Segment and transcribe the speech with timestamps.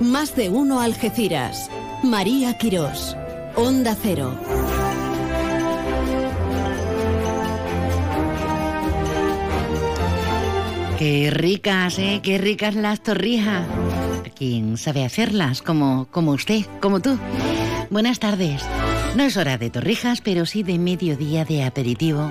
[0.00, 1.70] Más de uno Algeciras.
[2.02, 3.16] María Quirós.
[3.54, 4.38] Onda Cero.
[10.98, 12.20] Qué ricas, ¿eh?
[12.22, 13.66] Qué ricas las torrijas.
[14.34, 15.62] ¿Quién sabe hacerlas?
[15.62, 17.18] Como, como usted, como tú.
[17.88, 18.62] Buenas tardes.
[19.16, 22.30] No es hora de torrijas, pero sí de mediodía de aperitivo.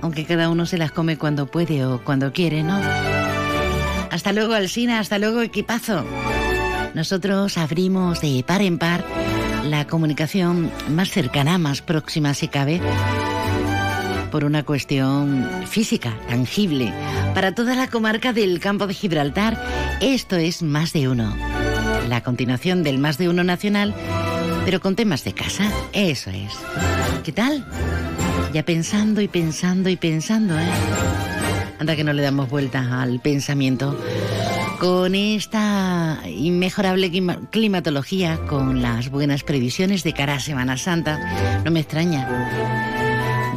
[0.00, 2.80] Aunque cada uno se las come cuando puede o cuando quiere, ¿no?
[4.10, 5.00] Hasta luego, Alsina.
[5.00, 6.04] Hasta luego, equipazo.
[6.94, 9.04] Nosotros abrimos de par en par
[9.64, 12.80] la comunicación más cercana, más próxima si cabe
[14.30, 16.92] por una cuestión física, tangible.
[17.34, 19.62] Para toda la comarca del campo de Gibraltar,
[20.00, 21.34] esto es más de uno.
[22.08, 23.94] La continuación del más de uno nacional,
[24.64, 25.70] pero con temas de casa.
[25.92, 26.52] Eso es.
[27.24, 27.64] ¿Qué tal?
[28.52, 30.68] Ya pensando y pensando y pensando, ¿eh?
[31.78, 33.98] Anda que no le damos vuelta al pensamiento.
[34.80, 35.87] Con esta
[36.26, 37.10] inmejorable
[37.50, 42.26] climatología, con las buenas previsiones de cara a Semana Santa, no me extraña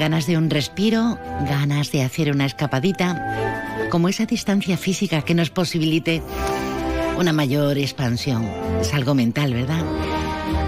[0.01, 5.51] ganas de un respiro, ganas de hacer una escapadita, como esa distancia física que nos
[5.51, 6.23] posibilite
[7.17, 8.49] una mayor expansión.
[8.81, 9.85] Es algo mental, ¿verdad?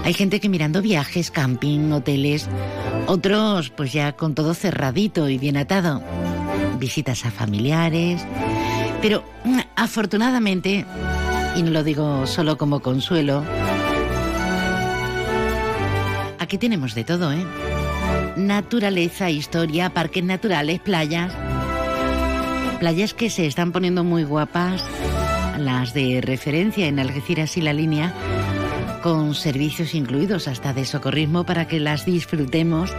[0.04, 2.48] Hay gente que mirando viajes, camping, hoteles,
[3.06, 6.00] otros pues ya con todo cerradito y bien atado.
[6.78, 8.24] Visitas a familiares.
[9.02, 10.86] Pero mm, afortunadamente,
[11.56, 13.44] y no lo digo solo como consuelo,
[16.38, 17.44] aquí tenemos de todo, ¿eh?
[18.36, 21.32] naturaleza, historia, parques naturales, playas.
[22.78, 24.84] Playas que se están poniendo muy guapas,
[25.58, 28.12] las de referencia en Algeciras y la línea,
[29.02, 32.90] con servicios incluidos hasta de socorrismo para que las disfrutemos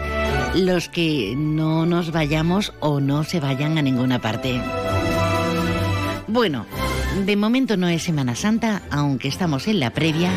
[0.56, 4.62] los que no nos vayamos o no se vayan a ninguna parte.
[6.28, 6.66] Bueno,
[7.24, 10.32] de momento no es Semana Santa, aunque estamos en la previa.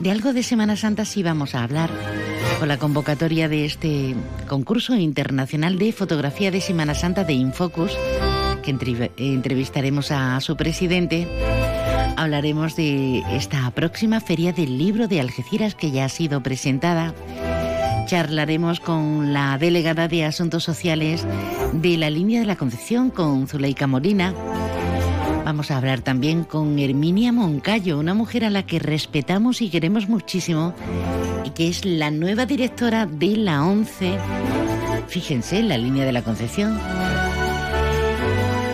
[0.00, 1.90] De algo de Semana Santa sí vamos a hablar
[2.58, 4.14] con la convocatoria de este
[4.48, 7.92] concurso internacional de fotografía de Semana Santa de Infocus,
[8.62, 8.76] que
[9.16, 11.28] entrevistaremos a su presidente.
[12.16, 17.14] Hablaremos de esta próxima feria del libro de Algeciras que ya ha sido presentada.
[18.06, 21.24] Charlaremos con la delegada de Asuntos Sociales
[21.72, 24.34] de la línea de la Concepción, con Zuleika Molina.
[25.44, 30.08] Vamos a hablar también con Herminia Moncayo, una mujer a la que respetamos y queremos
[30.08, 30.74] muchísimo
[31.44, 34.16] y que es la nueva directora de la ONCE.
[35.06, 36.80] Fíjense, la línea de la Concepción.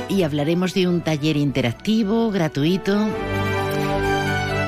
[0.08, 3.08] Y hablaremos de un taller interactivo, gratuito,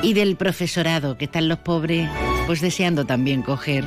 [0.01, 2.09] y del profesorado, que están los pobres
[2.45, 3.85] pues deseando también coger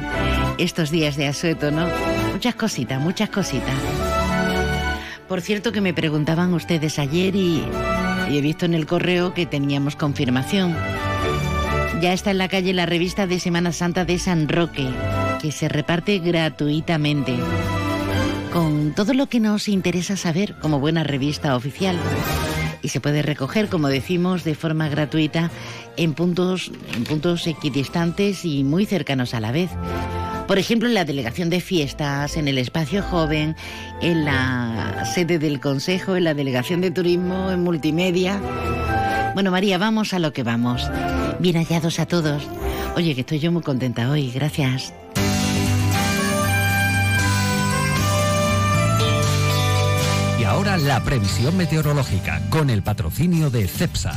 [0.56, 1.86] estos días de asueto, ¿no?
[2.32, 3.74] Muchas cositas, muchas cositas.
[5.28, 7.64] Por cierto que me preguntaban ustedes ayer y
[8.30, 10.74] y he visto en el correo que teníamos confirmación.
[12.00, 14.86] Ya está en la calle la revista de Semana Santa de San Roque,
[15.40, 17.34] que se reparte gratuitamente,
[18.52, 21.98] con todo lo que nos interesa saber como buena revista oficial.
[22.82, 25.50] Y se puede recoger, como decimos, de forma gratuita
[25.96, 29.70] en puntos, en puntos equidistantes y muy cercanos a la vez.
[30.46, 33.56] Por ejemplo, en la delegación de fiestas, en el espacio joven,
[34.00, 38.40] en la sede del Consejo, en la delegación de turismo, en multimedia.
[39.34, 40.88] Bueno, María, vamos a lo que vamos.
[41.40, 42.42] Bien hallados a todos.
[42.94, 44.94] Oye, que estoy yo muy contenta hoy, gracias.
[50.66, 54.12] La previsión meteorológica con el patrocinio de CEPSA.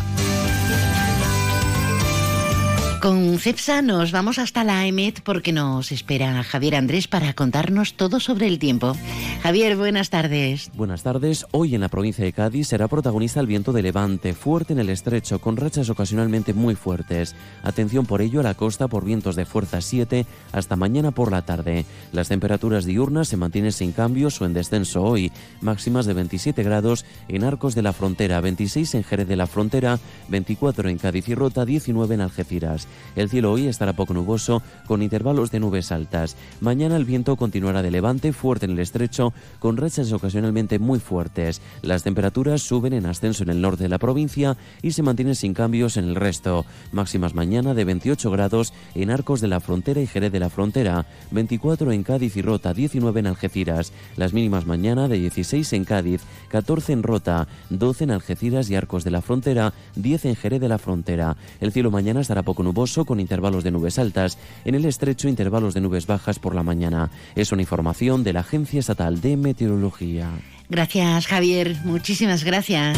[3.02, 8.20] Con CEPSA nos vamos hasta la EMET porque nos espera Javier Andrés para contarnos todo
[8.20, 8.94] sobre el tiempo.
[9.42, 10.70] Javier, buenas tardes.
[10.76, 11.46] Buenas tardes.
[11.52, 14.90] Hoy en la provincia de Cádiz será protagonista el viento de levante, fuerte en el
[14.90, 17.38] estrecho, con rachas ocasionalmente muy fuertes.
[17.64, 21.44] Atención por ello a la costa por vientos de fuerza 7 hasta mañana por la
[21.44, 21.86] tarde.
[22.12, 25.31] Las temperaturas diurnas se mantienen sin cambios o en descenso hoy,
[25.62, 30.00] máximas de 27 grados en Arcos de la Frontera, 26 en Jerez de la Frontera,
[30.28, 32.88] 24 en Cádiz y Rota, 19 en Algeciras.
[33.15, 36.38] El cielo hoy estará poco nuboso, con intervalos de nubes altas.
[36.62, 41.62] Mañana el viento continuará de levante, fuerte en el estrecho, con rachas ocasionalmente muy fuertes.
[41.81, 45.53] Las temperaturas suben en ascenso en el norte de la provincia y se mantienen sin
[45.53, 46.65] cambios en el resto.
[46.91, 51.06] Máximas mañana de 28 grados en Arcos de la Frontera y Jerez de la Frontera,
[51.31, 53.91] 24 en Cádiz y Rota, 19 en Algeciras.
[54.15, 59.03] Las mínimas mañana de 16 en Cádiz, 14 en Rota, 12 en Algeciras y Arcos
[59.03, 61.36] de la Frontera, 10 en Jerez de la Frontera.
[61.59, 65.74] El cielo mañana estará poco nuboso con intervalos de nubes altas, en el estrecho intervalos
[65.74, 67.12] de nubes bajas por la mañana.
[67.36, 70.30] Es una información de la Agencia Estatal de Meteorología.
[70.70, 71.76] Gracias, Javier.
[71.84, 72.98] Muchísimas gracias.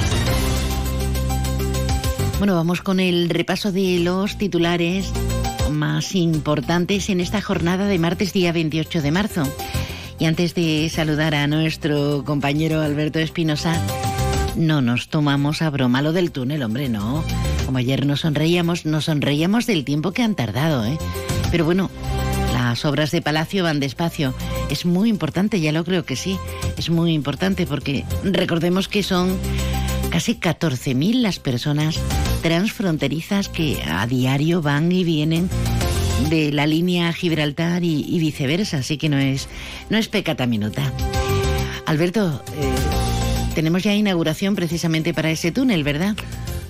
[2.38, 5.12] Bueno, vamos con el repaso de los titulares
[5.72, 9.44] más importantes en esta jornada de martes día 28 de marzo.
[10.20, 13.82] Y antes de saludar a nuestro compañero Alberto Espinosa,
[14.56, 17.24] no nos tomamos a broma lo del túnel, hombre, no.
[17.72, 20.98] Como ayer nos sonreíamos, nos sonreíamos del tiempo que han tardado, ¿eh?
[21.52, 21.90] Pero bueno,
[22.52, 24.34] las obras de Palacio van despacio.
[24.70, 26.38] Es muy importante, ya lo creo que sí.
[26.76, 29.38] Es muy importante porque recordemos que son
[30.10, 31.98] casi 14.000 las personas
[32.42, 35.50] transfronterizas que a diario van y vienen
[36.30, 39.48] de la línea Gibraltar y, viceversa, así que no es,
[39.90, 40.92] no es pecata minuta.
[41.86, 42.76] Alberto, eh,
[43.56, 46.18] tenemos ya inauguración precisamente para ese túnel, ¿verdad?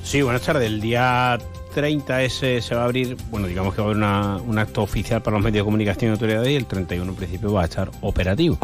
[0.04, 0.68] Sí, buenas tardes.
[0.68, 1.38] El día
[1.74, 5.22] 30 ese se va a abrir, bueno, digamos que va a haber un acto oficial
[5.22, 7.90] para los medios de comunicación y autoridades y el 31 en principio va a estar
[8.02, 8.58] operativo.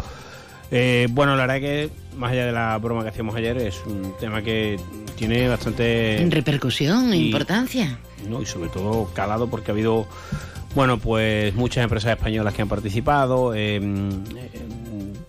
[0.70, 4.14] Eh, bueno, la verdad que más allá de la broma que hacíamos ayer, es un
[4.20, 4.78] tema que
[5.16, 6.26] tiene bastante...
[6.28, 7.98] Repercusión, e importancia.
[8.28, 10.06] No, y sobre todo calado porque ha habido,
[10.74, 13.80] bueno, pues muchas empresas españolas que han participado, eh,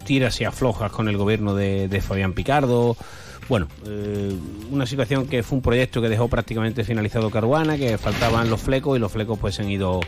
[0.04, 2.98] tiras y aflojas con el gobierno de, Fabián Picardo.
[3.50, 4.32] Bueno, eh,
[4.72, 8.96] una situación que fue un proyecto que dejó prácticamente finalizado Caruana, que faltaban los flecos
[8.96, 10.02] y los flecos pues se han ido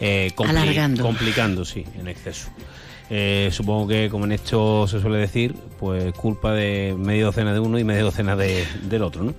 [0.00, 2.50] eh, complicando, sí, en exceso.
[3.08, 7.60] Eh, supongo que, como en esto se suele decir, pues culpa de media docena de
[7.60, 9.34] uno y media docena de, del otro, ¿no?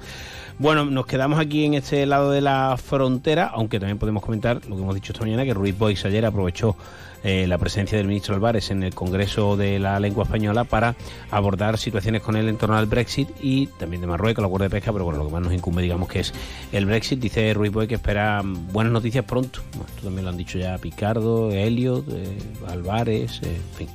[0.57, 4.75] Bueno, nos quedamos aquí en este lado de la frontera, aunque también podemos comentar lo
[4.75, 6.77] que hemos dicho esta mañana, que Ruiz Boix ayer aprovechó
[7.23, 10.95] eh, la presencia del ministro Álvarez en el Congreso de la Lengua Española para
[11.29, 14.69] abordar situaciones con él en torno al Brexit y también de Marruecos, la acuerdo de
[14.69, 16.33] pesca, pero bueno, lo que más nos incumbe, digamos, que es
[16.71, 17.19] el Brexit.
[17.19, 19.61] Dice Ruiz Boy que espera buenas noticias pronto.
[19.87, 22.37] esto también lo han dicho ya Picardo, Elliot, eh,
[22.67, 23.89] Álvarez, eh, en fin.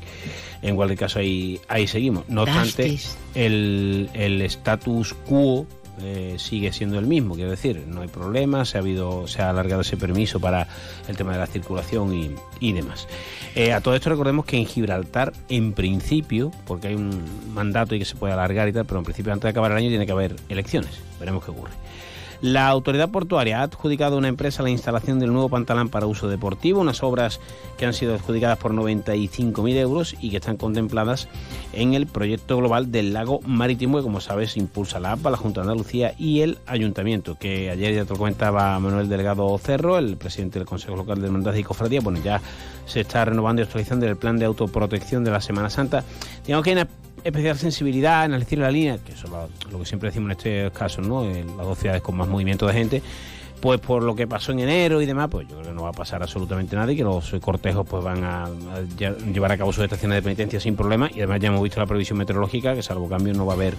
[0.62, 2.28] En cualquier caso, ahí, ahí seguimos.
[2.28, 2.98] No obstante,
[3.34, 5.66] el, el status quo
[6.02, 9.50] eh, sigue siendo el mismo, quiero decir, no hay problema, se ha habido, se ha
[9.50, 10.68] alargado ese permiso para
[11.08, 13.08] el tema de la circulación y, demás.
[13.54, 17.98] Eh, a todo esto recordemos que en Gibraltar, en principio, porque hay un mandato y
[17.98, 20.06] que se puede alargar y tal, pero en principio antes de acabar el año tiene
[20.06, 21.00] que haber elecciones.
[21.18, 21.72] Veremos qué ocurre.
[22.40, 26.28] La autoridad portuaria ha adjudicado a una empresa la instalación del nuevo pantalán para uso
[26.28, 27.40] deportivo, unas obras
[27.78, 31.28] que han sido adjudicadas por 95.000 euros y que están contempladas
[31.72, 35.60] en el proyecto global del lago marítimo que, como sabes, impulsa la APA, la Junta
[35.60, 40.16] de Andalucía y el Ayuntamiento, que ayer ya te lo comentaba Manuel Delgado Cerro, el
[40.16, 42.40] presidente del Consejo Local de Hermandad y Cofradía, bueno, ya
[42.86, 46.04] se está renovando y actualizando el plan de autoprotección de la Semana Santa.
[46.44, 46.86] Digamos que
[47.26, 50.70] especial sensibilidad en elegir la línea, que eso es lo, que siempre decimos en este
[50.78, 51.24] caso, ¿no?
[51.24, 53.02] En las dos ciudades con más movimiento de gente,
[53.60, 55.90] pues por lo que pasó en enero y demás, pues yo creo que no va
[55.90, 58.48] a pasar absolutamente nada y que los cortejos pues van a,
[59.32, 61.86] llevar a cabo sus estaciones de penitencia sin problema y además ya hemos visto la
[61.86, 63.74] previsión meteorológica que salvo cambio no va a haber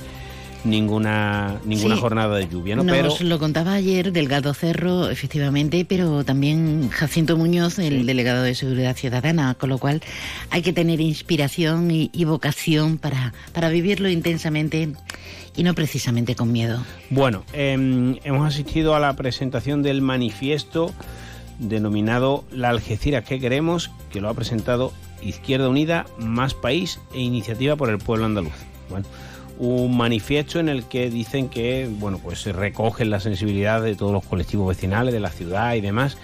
[0.64, 2.76] ninguna ninguna jornada de lluvia.
[2.76, 2.84] ¿no?
[2.84, 8.96] Nos lo contaba ayer Delgado Cerro, efectivamente, pero también Jacinto Muñoz, el delegado de Seguridad
[8.96, 10.02] Ciudadana, con lo cual
[10.50, 14.90] hay que tener inspiración y, vocación para, para vivirlo intensamente
[15.56, 16.84] y no precisamente con miedo.
[17.10, 20.94] Bueno, em, hemos asistido a la presentación del manifiesto
[21.60, 27.76] denominado La Algeciras que queremos, que lo ha presentado Izquierda Unida, Más País e Iniciativa
[27.76, 28.54] por el Pueblo Andaluz.
[28.90, 29.06] Bueno,
[29.60, 34.12] un manifiesto en el que dicen que bueno pues se recogen la sensibilidad de todos
[34.12, 36.18] los colectivos vecinales de la ciudad y demás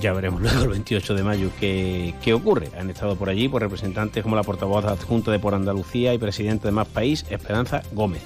[0.00, 2.68] ya veremos luego el 28 de mayo qué, qué ocurre.
[2.78, 6.68] Han estado por allí por representantes como la portavoz adjunta de Por Andalucía y presidente
[6.68, 8.22] de Más País, Esperanza Gómez.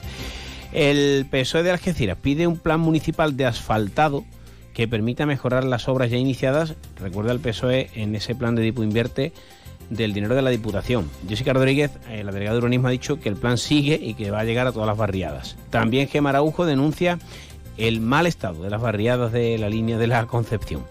[0.72, 4.24] El PSOE de Algeciras pide un plan municipal de asfaltado
[4.72, 6.74] que permita mejorar las obras ya iniciadas.
[6.98, 9.32] Recuerda el PSOE en ese plan de Dipo Invierte
[9.90, 11.10] del dinero de la Diputación.
[11.28, 14.30] Jessica Rodríguez, eh, la delegada de urbanismo, ha dicho que el plan sigue y que
[14.30, 15.56] va a llegar a todas las barriadas.
[15.70, 17.18] También Gemma Araujo denuncia
[17.76, 20.84] el mal estado de las barriadas de la línea de la Concepción.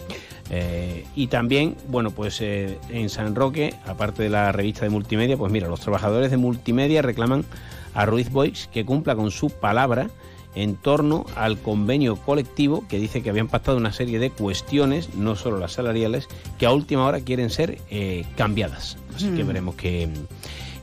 [0.49, 5.37] Eh, y también, bueno, pues eh, en San Roque, aparte de la revista de multimedia,
[5.37, 7.45] pues mira, los trabajadores de multimedia reclaman
[7.93, 10.09] a Ruiz Boix que cumpla con su palabra
[10.55, 15.35] en torno al convenio colectivo que dice que habían pactado una serie de cuestiones, no
[15.35, 16.27] solo las salariales,
[16.57, 18.97] que a última hora quieren ser eh, cambiadas.
[19.15, 19.47] Así que mm.
[19.47, 20.09] veremos qué,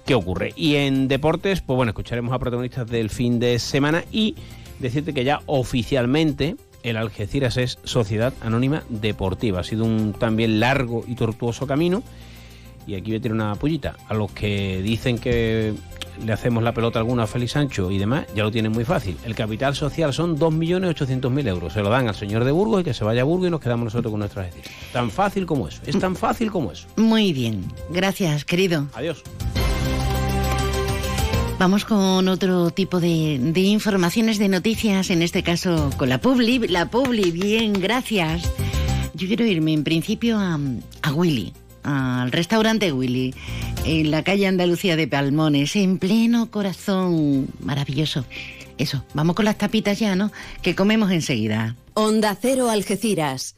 [0.07, 0.53] qué ocurre.
[0.57, 4.37] Y en deportes, pues bueno, escucharemos a protagonistas del fin de semana y
[4.79, 9.61] decirte que ya oficialmente el Algeciras es Sociedad Anónima Deportiva.
[9.61, 12.03] Ha sido un también largo y tortuoso camino.
[12.87, 13.97] Y aquí voy a tirar una pullita.
[14.09, 15.75] A los que dicen que
[16.25, 19.17] le hacemos la pelota alguna a Félix Sancho y demás, ya lo tienen muy fácil.
[19.25, 21.73] El capital social son 2.800.000 euros.
[21.73, 23.61] Se lo dan al señor de Burgos y que se vaya a Burgos y nos
[23.61, 24.63] quedamos nosotros con nuestras decir.
[24.93, 25.81] Tan fácil como eso.
[25.87, 26.87] Es tan fácil como eso.
[26.97, 27.65] Muy bien.
[27.91, 28.87] Gracias, querido.
[28.95, 29.23] Adiós.
[31.59, 36.69] Vamos con otro tipo de, de, informaciones, de noticias, en este caso con la Publi.
[36.69, 38.49] La Publi, bien, gracias.
[39.15, 40.57] Yo quiero irme en principio a,
[41.03, 43.35] a Willy, al restaurante Willy,
[43.85, 48.25] en la calle Andalucía de Palmones, en pleno corazón maravilloso.
[48.79, 50.31] Eso, vamos con las tapitas ya, ¿no?
[50.63, 51.75] Que comemos enseguida.
[51.95, 53.58] Onda Cero Algeciras.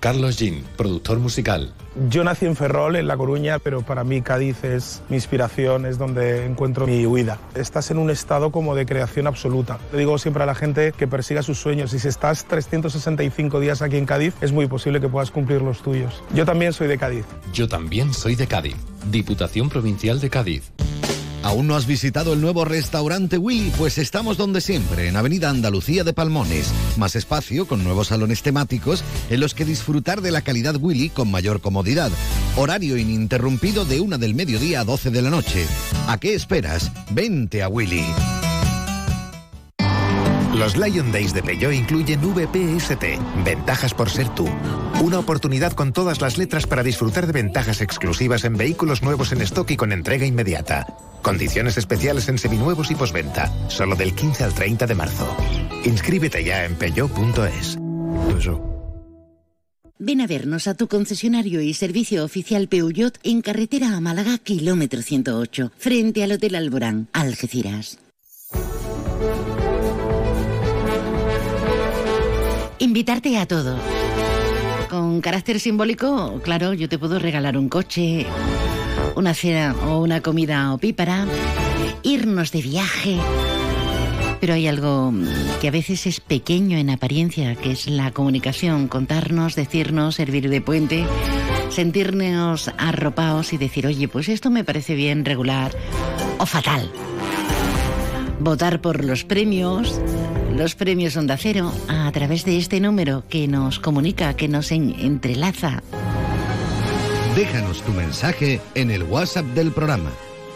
[0.00, 1.74] Carlos Jean, productor musical.
[2.08, 5.98] Yo nací en Ferrol, en La Coruña, pero para mí Cádiz es mi inspiración, es
[5.98, 7.38] donde encuentro mi huida.
[7.54, 9.78] Estás en un estado como de creación absoluta.
[9.92, 13.82] Le digo siempre a la gente que persiga sus sueños y si estás 365 días
[13.82, 16.22] aquí en Cádiz, es muy posible que puedas cumplir los tuyos.
[16.34, 17.26] Yo también soy de Cádiz.
[17.52, 18.76] Yo también soy de Cádiz.
[19.10, 20.72] Diputación Provincial de Cádiz.
[21.42, 23.72] ¿Aún no has visitado el nuevo restaurante Willy?
[23.78, 26.70] Pues estamos donde siempre, en Avenida Andalucía de Palmones.
[26.98, 31.30] Más espacio, con nuevos salones temáticos en los que disfrutar de la calidad Willy con
[31.30, 32.10] mayor comodidad.
[32.56, 35.66] Horario ininterrumpido de una del mediodía a 12 de la noche.
[36.08, 36.92] ¿A qué esperas?
[37.10, 38.04] Vente a Willy.
[40.54, 43.04] Los Lion Days de Peugeot incluyen VPST,
[43.44, 44.48] ventajas por ser tú.
[45.00, 49.42] Una oportunidad con todas las letras para disfrutar de ventajas exclusivas en vehículos nuevos en
[49.42, 50.86] stock y con entrega inmediata.
[51.22, 55.36] Condiciones especiales en seminuevos y posventa, solo del 15 al 30 de marzo.
[55.84, 57.78] Inscríbete ya en peugeot.es.
[59.98, 65.02] Ven a vernos a tu concesionario y servicio oficial Peugeot en carretera a Málaga, kilómetro
[65.02, 67.98] 108, frente al Hotel Alborán, Algeciras.
[72.80, 73.76] Invitarte a todo.
[74.88, 78.24] Con carácter simbólico, claro, yo te puedo regalar un coche,
[79.16, 81.26] una cena o una comida opípara,
[82.02, 83.18] irnos de viaje.
[84.40, 85.12] Pero hay algo
[85.60, 90.62] que a veces es pequeño en apariencia, que es la comunicación, contarnos, decirnos, servir de
[90.62, 91.04] puente,
[91.68, 95.70] sentirnos arropados y decir, oye, pues esto me parece bien, regular
[96.38, 96.90] o fatal.
[98.40, 100.00] Votar por los premios,
[100.60, 105.82] los premios Onda Cero, a través de este número que nos comunica, que nos entrelaza.
[107.34, 110.10] Déjanos tu mensaje en el WhatsApp del programa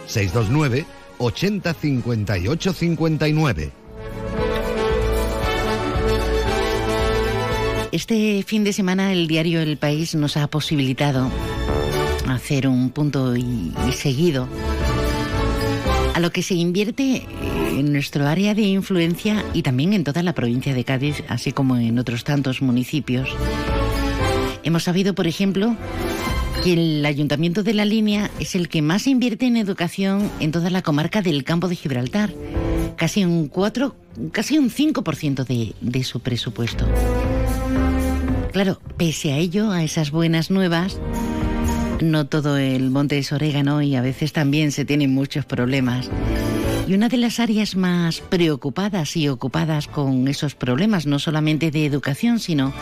[0.06, 0.84] 629
[1.16, 3.72] 80 58 59.
[7.90, 11.30] Este fin de semana el diario El País nos ha posibilitado
[12.28, 14.48] hacer un punto y, y seguido
[16.14, 17.26] a lo que se invierte
[17.76, 21.76] en nuestro área de influencia y también en toda la provincia de Cádiz, así como
[21.76, 23.28] en otros tantos municipios.
[24.62, 25.76] Hemos sabido, por ejemplo,
[26.62, 30.70] que el Ayuntamiento de la Línea es el que más invierte en educación en toda
[30.70, 32.32] la comarca del Campo de Gibraltar,
[32.96, 33.96] casi un 4,
[34.30, 36.88] casi un 5% de, de su presupuesto.
[38.52, 41.00] Claro, pese a ello, a esas buenas nuevas,
[42.00, 46.10] no todo el monte es orégano y a veces también se tienen muchos problemas.
[46.86, 51.86] Y una de las áreas más preocupadas y ocupadas con esos problemas, no solamente de
[51.86, 52.72] educación, sino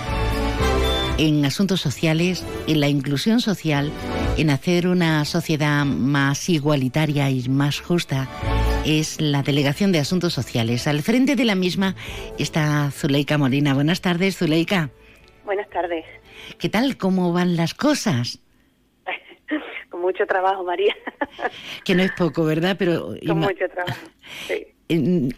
[1.19, 3.93] en asuntos sociales, en la inclusión social,
[4.37, 8.29] en hacer una sociedad más igualitaria y más justa,
[8.85, 10.89] es la Delegación de Asuntos Sociales.
[10.89, 11.95] Al frente de la misma
[12.39, 13.75] está Zuleika Molina.
[13.75, 14.91] Buenas tardes, Zuleika.
[15.45, 16.05] Buenas tardes.
[16.59, 16.97] ¿Qué tal?
[16.97, 18.42] ¿Cómo van las cosas?
[20.03, 20.95] Mucho trabajo, María.
[21.85, 22.77] que no es poco, ¿verdad?
[22.79, 24.01] Pero Con mucho trabajo,
[24.49, 24.67] sí.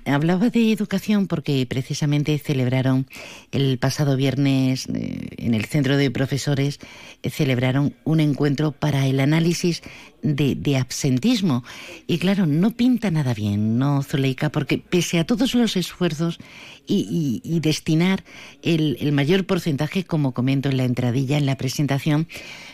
[0.05, 3.07] Hablaba de educación porque precisamente celebraron
[3.53, 6.81] el pasado viernes eh, en el centro de profesores,
[7.23, 9.83] eh, celebraron un encuentro para el análisis
[10.23, 11.63] de, absentismo.
[12.07, 14.51] Y claro, no pinta nada bien, ¿no, Zuleika?
[14.51, 16.39] Porque pese a todos los esfuerzos
[16.87, 18.25] y, destinar
[18.63, 22.27] el, mayor porcentaje, como comento en la entradilla, en la presentación,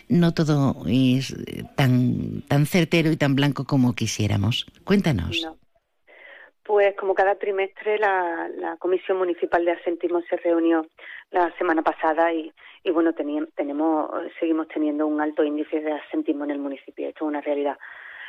[0.08, 1.34] no todo es
[1.76, 4.66] tan, tan certero y tan blanco como quisiéramos.
[4.84, 5.42] Cuéntanos.
[5.44, 5.59] No.
[6.70, 10.86] Pues como cada trimestre la, la, Comisión Municipal de Asentismo se reunió
[11.32, 12.52] la semana pasada y,
[12.84, 14.08] y bueno, teníamos, tenemos,
[14.38, 17.08] seguimos teniendo un alto índice de asentismo en el municipio.
[17.08, 17.76] Esto es una realidad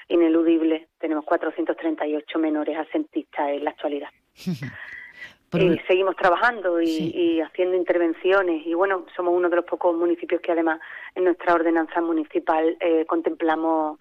[0.07, 0.87] ineludible.
[0.97, 4.09] Tenemos 438 menores asentistas en la actualidad.
[5.53, 7.11] y seguimos trabajando y, sí.
[7.13, 10.79] y, haciendo intervenciones y bueno, somos uno de los pocos municipios que además
[11.13, 13.99] en nuestra ordenanza municipal eh, contemplamos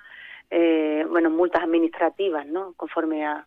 [0.48, 2.72] eh, bueno multas administrativas, ¿no?
[2.78, 3.46] Conforme a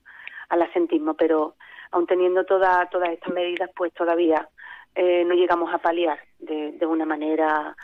[0.50, 1.56] al asentismo, pero
[1.92, 4.50] aun teniendo toda, todas estas medidas, pues todavía
[4.96, 7.76] eh, no llegamos a paliar de, de una manera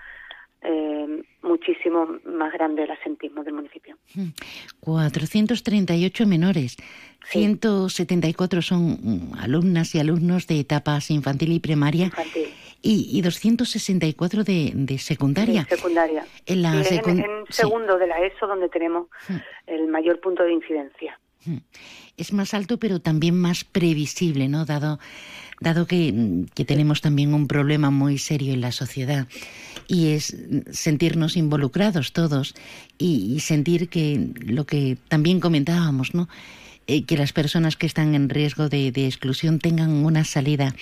[0.61, 3.95] eh, muchísimo más grande el asentismo del municipio.
[4.81, 6.75] 438 menores,
[7.25, 12.11] 174 son mm, alumnas y alumnos de etapas infantil y primaria.
[12.81, 15.65] Y, y 264 de, de secundaria.
[15.65, 16.25] secundaria.
[16.45, 19.07] En, la en, segundo de la ESO donde tenemos
[19.67, 21.19] el mayor punto de incidencia.
[22.17, 24.65] Es más alto, pero también más previsible, ¿no?
[24.65, 24.99] Dado,
[25.61, 29.27] dado que, que tenemos también un problema muy serio en la sociedad
[29.89, 30.37] y es
[30.71, 32.53] sentirnos involucrados todos
[32.97, 36.29] y, sentir que lo que también comentábamos, ¿no?
[36.91, 40.73] Eh, que las personas que están en riesgo de, exclusión tengan una salida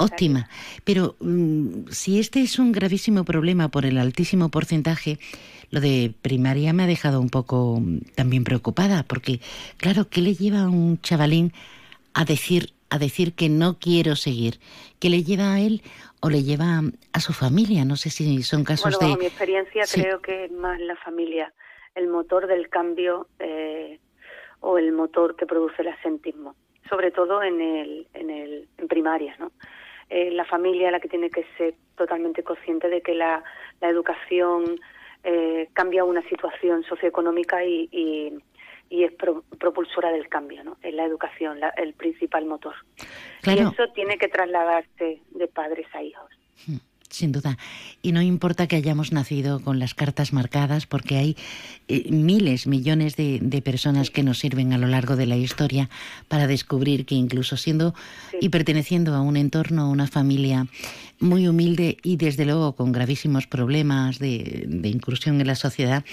[0.00, 0.48] óptima.
[0.82, 5.18] Pero mm, si este es un gravísimo problema por el altísimo porcentaje,
[5.70, 9.38] lo de primaria me ha dejado un poco mm, también preocupada, porque,
[9.76, 11.52] claro, ¿qué le lleva a un chavalín
[12.12, 14.58] a decir, a decir que no quiero seguir?
[14.98, 15.82] ¿Qué le lleva a él
[16.18, 17.84] o le lleva a su familia?
[17.84, 19.20] No sé si son casos bueno, de...
[19.20, 21.54] mi experiencia creo que es más la familia,
[21.94, 23.28] el motor del cambio.
[23.38, 24.00] Eh
[24.62, 26.54] o el motor que produce el asentismo,
[26.88, 29.52] sobre todo en, el, en, el, en primaria, ¿no?
[30.08, 33.42] Eh, la familia la que tiene que ser totalmente consciente de que la,
[33.80, 34.78] la educación
[35.24, 38.32] eh, cambia una situación socioeconómica y, y,
[38.90, 40.76] y es propulsora del cambio, ¿no?
[40.82, 42.74] Es la educación el principal motor.
[43.44, 46.30] Y eso tiene que trasladarse de padres a hijos.
[46.66, 47.58] Hmm sin duda.
[48.02, 51.36] Y no importa que hayamos nacido con las cartas marcadas, porque hay
[51.88, 55.88] eh, miles, millones de, personas que nos sirven a lo largo de la historia
[56.28, 57.94] para descubrir que incluso siendo
[58.40, 60.66] y perteneciendo a un entorno, a una familia
[61.20, 66.04] muy humilde y desde luego con gravísimos problemas de, incursión en la sociedad,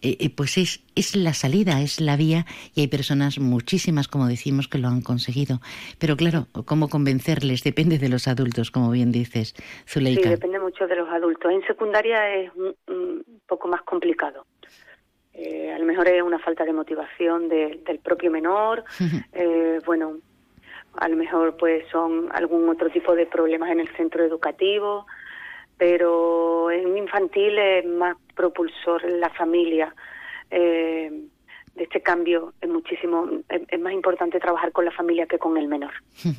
[0.00, 4.26] eh, eh, pues es, es la salida, es la vía y hay personas, muchísimas como
[4.26, 5.60] decimos, que lo han conseguido.
[5.98, 7.62] Pero claro, ¿cómo convencerles?
[7.62, 9.54] Depende de los adultos, como bien dices,
[9.86, 10.30] Zuleika.
[10.30, 11.50] Sí, depende mucho de los adultos.
[11.50, 14.44] En secundaria es un, poco más complicado.
[15.32, 18.84] Eh, a lo mejor es una falta de motivación del propio menor,
[19.86, 20.18] bueno,
[20.96, 25.06] a lo mejor pues son algún otro tipo de problemas en el centro educativo,
[25.78, 29.94] pero en infantil es más propulsor la familia.
[30.50, 31.10] Eh,
[31.74, 35.68] de este cambio es muchísimo, es, más importante trabajar con la familia que con el
[35.68, 35.92] menor.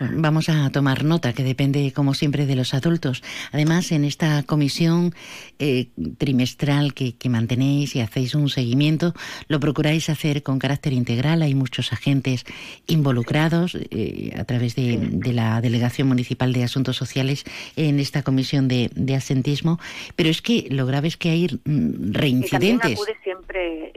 [0.00, 3.22] Vamos a tomar nota, que depende, como siempre, de los adultos.
[3.52, 5.14] Además, en esta comisión
[5.60, 9.14] eh, trimestral que, mantenéis y hacéis un seguimiento,
[9.48, 11.42] lo procuráis hacer con carácter integral.
[11.42, 12.44] Hay muchos agentes
[12.88, 14.98] involucrados eh, a través de,
[15.32, 17.44] la Delegación Municipal de Asuntos Sociales
[17.76, 19.78] en esta comisión de, asentismo.
[20.16, 22.98] Pero es que lo grave es que hay mm, reincidentes.
[22.98, 23.92] acude siempre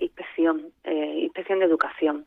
[0.54, 2.26] inspección, eh, inspección de educación.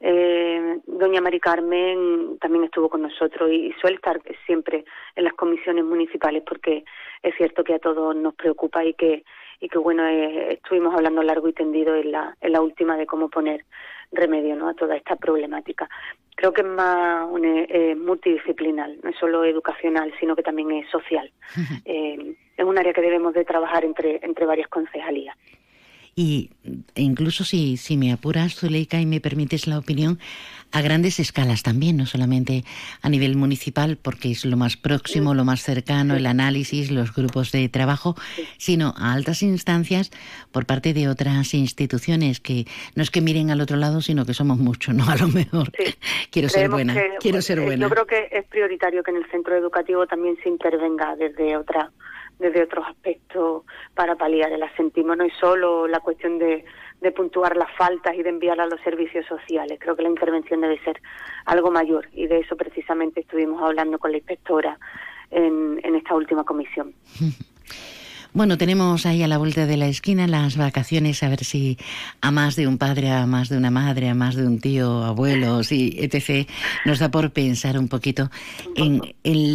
[0.00, 4.84] Eh, doña Mari Carmen también estuvo con nosotros y, suele estar siempre
[5.14, 6.84] en las comisiones municipales porque
[7.22, 9.24] es cierto que a todos nos preocupa y que
[9.60, 13.06] y que bueno eh, estuvimos hablando largo y tendido en la en la última de
[13.06, 13.66] cómo poner
[14.10, 14.68] remedio ¿no?
[14.68, 15.88] a toda esta problemática.
[16.34, 21.30] Creo que es más eh, multidisciplinar, no es solo educacional, sino que también es social.
[21.84, 25.36] Eh, es un área que debemos de trabajar entre entre varias concejalías
[26.14, 26.50] y
[26.94, 30.18] incluso si, si me apuras, Zuleika, y me permites la opinión,
[30.72, 32.64] a grandes escalas también, no solamente
[33.02, 37.50] a nivel municipal, porque es lo más próximo, lo más cercano, el análisis, los grupos
[37.52, 38.14] de trabajo,
[38.56, 40.10] sino a altas instancias
[40.52, 44.34] por parte de otras instituciones que no es que miren al otro lado, sino que
[44.34, 45.08] somos muchos, ¿no?
[45.08, 45.72] A lo mejor.
[46.30, 47.86] quiero ser buena, quiero ser buena.
[47.86, 51.90] Yo creo que es prioritario que en el centro educativo también se intervenga desde otra
[52.40, 55.14] desde otros aspectos para paliar el asentismo.
[55.14, 56.64] No es solo la cuestión de,
[57.00, 59.78] de puntuar las faltas y de enviar a los servicios sociales.
[59.80, 61.00] Creo que la intervención debe ser
[61.44, 64.78] algo mayor y de eso precisamente estuvimos hablando con la inspectora
[65.30, 66.94] en, en esta última comisión.
[68.32, 71.78] Bueno, tenemos ahí a la vuelta de la esquina las vacaciones, a ver si
[72.20, 75.02] a más de un padre, a más de una madre, a más de un tío,
[75.02, 76.48] abuelos y etc.
[76.84, 78.30] nos da por pensar un poquito
[78.76, 79.02] en,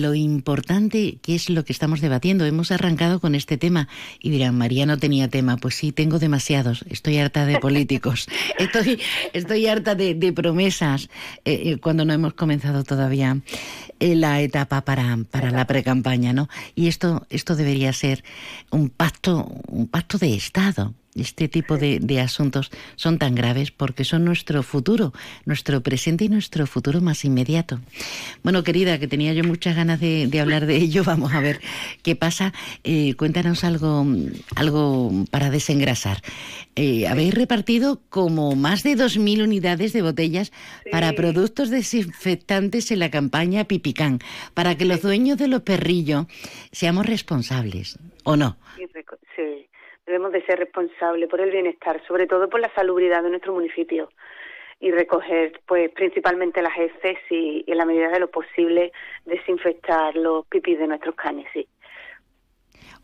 [0.01, 2.45] lo importante que es lo que estamos debatiendo.
[2.45, 3.87] Hemos arrancado con este tema
[4.19, 5.55] y dirán, María no tenía tema.
[5.55, 6.83] Pues sí, tengo demasiados.
[6.89, 8.27] Estoy harta de políticos.
[8.59, 8.99] Estoy,
[9.31, 11.09] estoy harta de, promesas
[11.45, 13.37] eh, eh, cuando no hemos comenzado todavía
[13.99, 16.49] eh, la etapa para, para la precampaña, ¿no?
[16.75, 18.23] Y esto, esto debería ser
[18.71, 24.25] un pacto, un pacto de Estado este tipo de, asuntos son tan graves porque son
[24.25, 25.13] nuestro futuro,
[25.45, 27.79] nuestro presente y nuestro futuro más inmediato.
[28.43, 31.61] Bueno, querida, que tenía yo muchas ganas de, hablar de ello, vamos a ver
[32.03, 32.53] qué pasa.
[32.83, 34.05] Eh, cuéntanos algo,
[34.55, 36.21] algo para desengrasar.
[36.75, 40.51] Eh, habéis repartido como más de 2.000 unidades de botellas
[40.91, 44.19] para productos desinfectantes en la campaña Pipicán,
[44.53, 46.27] para que los dueños de los perrillos
[46.71, 48.57] seamos responsables, ¿o no?
[49.35, 49.67] Sí,
[50.05, 54.09] debemos de ser responsables por el bienestar, sobre todo por la salubridad de nuestro municipio
[54.79, 58.91] y recoger pues principalmente las heces y, en la medida de lo posible
[59.25, 61.67] desinfectar los pipis de nuestros canes, sí.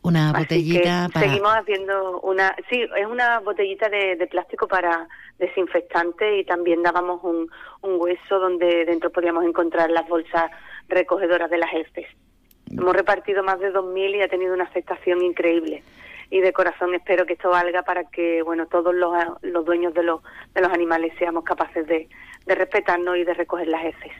[0.03, 1.27] Una botellita para...
[1.27, 2.55] Seguimos haciendo una...
[2.69, 7.49] Sí, es una botellita de, de, plástico para desinfectante y también dábamos un,
[7.81, 10.49] un hueso donde dentro podíamos encontrar las bolsas
[10.87, 12.07] recogedoras de las heces.
[12.71, 15.83] Hemos repartido más de 2.000 y ha tenido una aceptación increíble.
[16.31, 19.13] Y de corazón espero que esto valga para que bueno todos los,
[19.43, 20.21] los dueños de los,
[20.55, 22.09] de los animales seamos capaces de,
[22.45, 24.11] de respetarnos y de recoger las heces.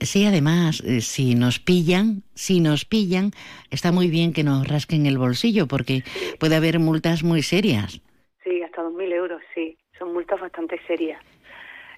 [0.00, 3.30] Sí, además, eh, si nos pillan, si nos pillan,
[3.70, 6.02] está muy bien que nos rasquen el bolsillo porque
[6.38, 8.02] puede haber multas muy serias.
[8.42, 9.78] Sí, hasta 2.000 euros, sí.
[9.98, 11.22] Son multas bastante serias.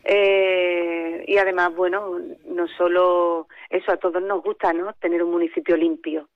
[0.04, 4.92] Eh, y además, bueno, no solo eso, a todos nos gusta, ¿no?
[4.94, 6.28] Tener un municipio limpio.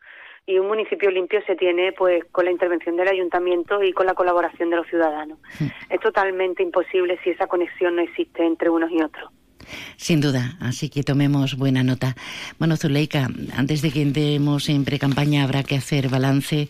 [0.47, 4.15] Y un municipio limpio se tiene, pues, con la intervención del ayuntamiento y con la
[4.15, 5.39] colaboración de los ciudadanos.
[5.59, 5.67] Hmm.
[5.91, 9.31] Es totalmente imposible si esa conexión no existe entre unos y otros.
[9.97, 12.17] Sin duda, así que tomemos buena nota.
[12.59, 16.69] Bueno, Zuleika, antes de que entremos en pre-campaña habrá que hacer balance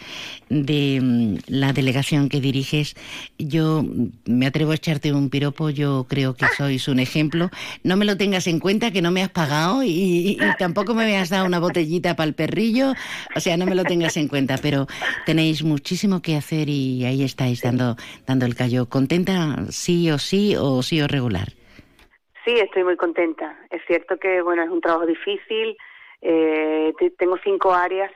[0.49, 2.97] de mm, la delegación que diriges.
[3.39, 3.85] Yo
[4.25, 7.51] me atrevo a echarte un piropo, yo creo que sois un ejemplo.
[7.85, 11.29] No me lo tengas en cuenta, que no me has pagado y, tampoco me has
[11.29, 12.95] dado una botellita para el perrillo,
[13.35, 14.87] o sea, no me lo tengas en cuenta, pero
[15.27, 18.89] tenéis muchísimo que hacer y ahí estáis dando, dando el callo.
[18.89, 21.60] ¿Contenta sí o sí o sí o regular?
[22.51, 23.57] Sí, estoy muy contenta.
[23.71, 25.77] Es cierto que bueno es un trabajo difícil.
[26.21, 28.11] Eh, tengo cinco áreas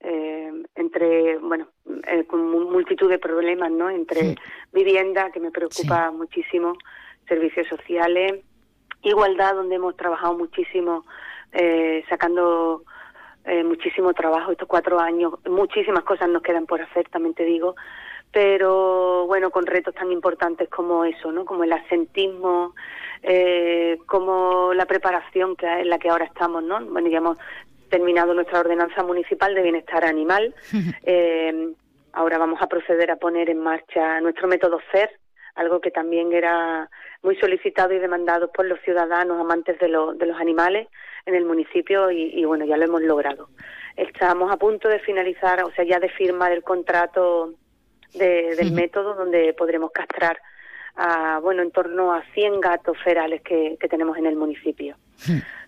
[0.00, 1.68] eh, entre bueno
[2.08, 2.40] eh, con
[2.72, 3.88] multitud de problemas, ¿no?
[3.88, 4.34] Entre
[4.72, 6.76] vivienda que me preocupa muchísimo,
[7.28, 8.42] servicios sociales,
[9.02, 11.04] igualdad donde hemos trabajado muchísimo
[11.52, 12.82] eh, sacando
[13.44, 15.34] eh, muchísimo trabajo estos cuatro años.
[15.48, 17.76] Muchísimas cosas nos quedan por hacer, también te digo
[18.32, 21.44] pero bueno, con retos tan importantes como eso, ¿no?
[21.44, 22.74] Como el asentismo,
[23.22, 26.84] eh, como la preparación que en la que ahora estamos, ¿no?
[26.86, 27.38] Bueno, ya hemos
[27.88, 30.54] terminado nuestra ordenanza municipal de bienestar animal.
[31.04, 31.72] Eh,
[32.12, 35.10] ahora vamos a proceder a poner en marcha nuestro método FER,
[35.54, 36.90] algo que también era
[37.22, 40.88] muy solicitado y demandado por los ciudadanos amantes de, de los animales
[41.26, 43.48] en el municipio y, y, bueno, ya lo hemos logrado.
[43.96, 47.54] Estamos a punto de finalizar, o sea, ya de firmar el contrato
[48.14, 50.40] del método donde podremos castrar
[50.96, 54.96] a, bueno, en torno a 100 gatos ferales que, que tenemos en el municipio.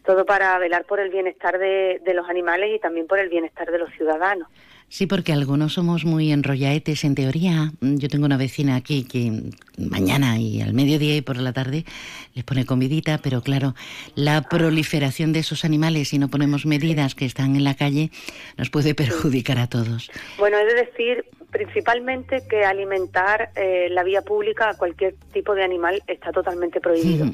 [0.05, 3.71] Todo para velar por el bienestar de, de los animales y también por el bienestar
[3.71, 4.49] de los ciudadanos.
[4.91, 7.71] Sí, porque algunos somos muy enrollaetes en teoría.
[7.81, 9.31] Yo tengo una vecina aquí que
[9.79, 11.85] mañana y al mediodía y por la tarde
[12.35, 13.77] les pone comidita, pero claro,
[14.17, 18.11] la proliferación de esos animales, si no ponemos medidas que están en la calle,
[18.59, 20.11] nos puede perjudicar a todos.
[20.41, 25.63] Bueno, he de decir principalmente que alimentar eh, la vía pública a cualquier tipo de
[25.63, 27.27] animal está totalmente prohibido.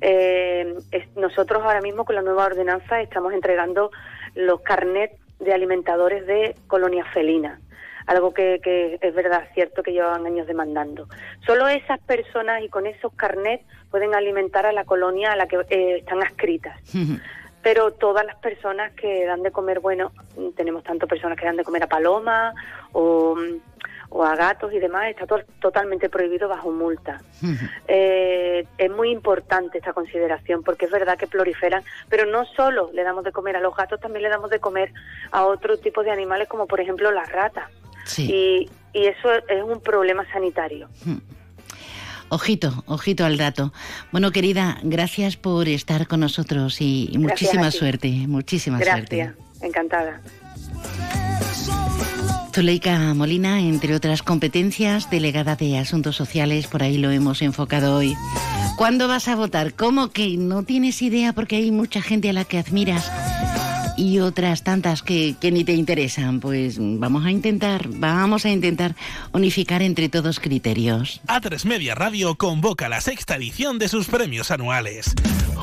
[0.00, 0.74] Eh,
[1.14, 3.92] nosotros ahora mismo con la nueva ordenanza estamos entregando
[4.34, 7.60] los carnets de alimentadores de colonias felinas,
[8.06, 11.08] algo que, que, es verdad, cierto que llevan años demandando.
[11.46, 15.56] Solo esas personas y con esos carnets pueden alimentar a la colonia a la que
[15.68, 16.78] eh, están adscritas.
[17.62, 20.10] Pero todas las personas que dan de comer, bueno,
[20.56, 22.54] tenemos tanto personas que dan de comer a palomas
[22.92, 23.36] o
[24.14, 25.26] o a gatos y demás está
[25.60, 27.20] totalmente prohibido bajo multa.
[27.88, 33.02] Eh, es muy importante esta consideración porque es verdad que proliferan, pero no solo le
[33.02, 34.92] damos de comer a los gatos, también le damos de comer
[35.30, 37.68] a otro tipo de animales como por ejemplo las ratas.
[38.16, 40.88] Y, y, eso es un problema sanitario.
[42.32, 43.74] Ojito, ojito al dato.
[44.10, 49.16] Bueno, querida, gracias por estar con nosotros y, muchísima suerte, muchísima suerte.
[49.16, 50.22] Gracias, encantada.
[52.54, 58.14] Zuleika Molina, entre otras competencias, delegada de Asuntos Sociales, por ahí lo hemos enfocado hoy.
[58.76, 59.72] ¿Cuándo vas a votar?
[59.72, 63.10] ¿Cómo que no tienes idea porque hay mucha gente a la que admiras?
[63.96, 66.40] Y otras tantas que, que ni te interesan.
[66.40, 68.94] Pues vamos a intentar, vamos a intentar
[69.32, 71.20] unificar entre todos criterios.
[71.26, 75.14] A3 Media Radio convoca la sexta edición de sus premios anuales.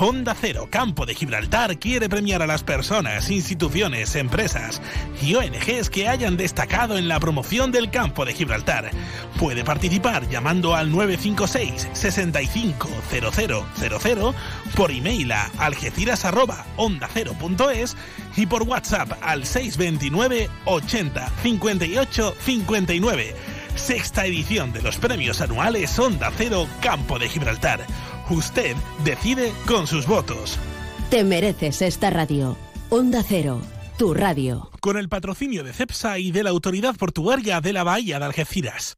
[0.01, 4.81] Honda Cero Campo de Gibraltar quiere premiar a las personas, instituciones, empresas
[5.21, 8.91] y ONGs que hayan destacado en la promoción del campo de Gibraltar.
[9.37, 14.33] Puede participar llamando al 956 65 0000
[14.75, 17.97] por email a algeciras@ondacero.es
[18.39, 23.35] y por WhatsApp al 629 80 58 59.
[23.75, 27.85] Sexta edición de los premios anuales Onda Cero Campo de Gibraltar.
[28.29, 30.57] Usted decide con sus votos.
[31.09, 32.57] Te mereces esta radio.
[32.89, 33.61] Onda Cero,
[33.97, 34.69] tu radio.
[34.79, 38.97] Con el patrocinio de CEPSA y de la Autoridad Portuaria de la Bahía de Algeciras.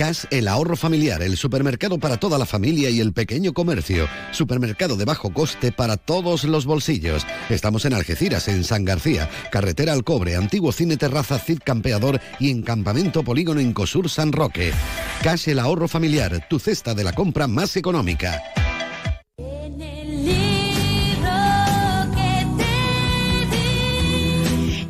[0.00, 4.08] Cash, el ahorro familiar, el supermercado para toda la familia y el pequeño comercio.
[4.32, 7.26] Supermercado de bajo coste para todos los bolsillos.
[7.50, 12.50] Estamos en Algeciras, en San García, Carretera al Cobre, Antiguo Cine Terraza Cid Campeador y
[12.50, 14.72] en Campamento Polígono Incosur San Roque.
[15.22, 18.42] Cash, el ahorro familiar, tu cesta de la compra más económica.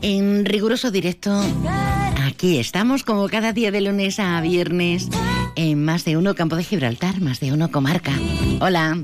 [0.03, 1.43] En riguroso directo,
[2.41, 5.11] aquí estamos como cada día de lunes a viernes
[5.57, 8.13] en Más de Uno Campo de Gibraltar, Más de Uno Comarca.
[8.61, 8.97] Hola.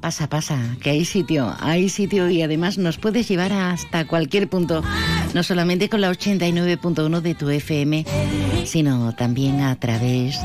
[0.00, 4.84] Pasa, pasa, que hay sitio, hay sitio y además nos puedes llevar hasta cualquier punto,
[5.34, 8.06] no solamente con la 89.1 de tu FM,
[8.64, 10.38] sino también a través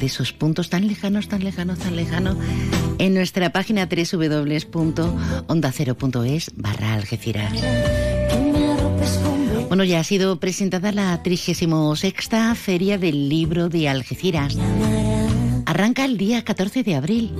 [0.00, 2.36] de esos puntos tan lejanos, tan lejanos, tan lejanos,
[2.98, 7.52] en nuestra página www.ondacero.es barra Algeciras.
[9.78, 11.68] Bueno, ya ha sido presentada la 36
[12.56, 14.58] Feria del Libro de Algeciras.
[15.66, 17.32] Arranca el día 14 de abril.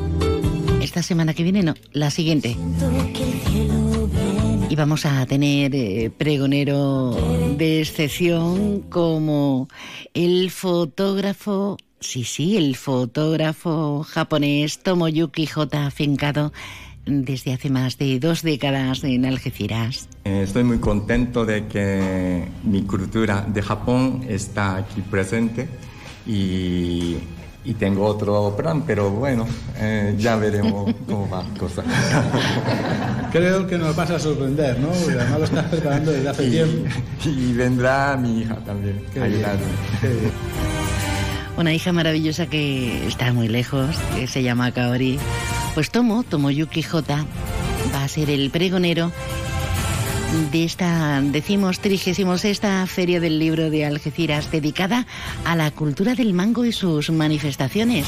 [0.80, 2.56] Esta semana que viene, no, la siguiente.
[4.70, 7.16] Y vamos a tener eh, pregonero
[7.56, 9.68] de excepción como
[10.14, 15.86] el fotógrafo, sí, sí, el fotógrafo japonés Tomoyuki J.
[15.86, 16.52] Afincado
[17.06, 20.08] desde hace más de dos décadas en Algeciras.
[20.24, 25.68] Eh, Estoy muy contento de que mi cultura de Japón está aquí presente
[26.26, 27.16] y,
[27.64, 29.46] y tengo otro plan, pero bueno,
[29.78, 31.82] eh, ya veremos cómo va la cosa.
[33.32, 34.88] Creo que nos vas a sorprender, ¿no?
[34.88, 36.88] Porque además lo estás preparando desde hace Y- tiempo.
[37.24, 39.20] Y vendrá mi hija también, Qué
[41.58, 45.18] Una hija maravillosa que está muy lejos, que se llama Kaori.
[45.74, 47.26] Pues Tomo, Tomoyuki J,
[47.92, 49.10] va a ser el pregonero
[50.52, 55.04] de esta, decimos, 36 Feria del Libro de Algeciras, dedicada
[55.44, 58.06] a la cultura del mango y sus manifestaciones.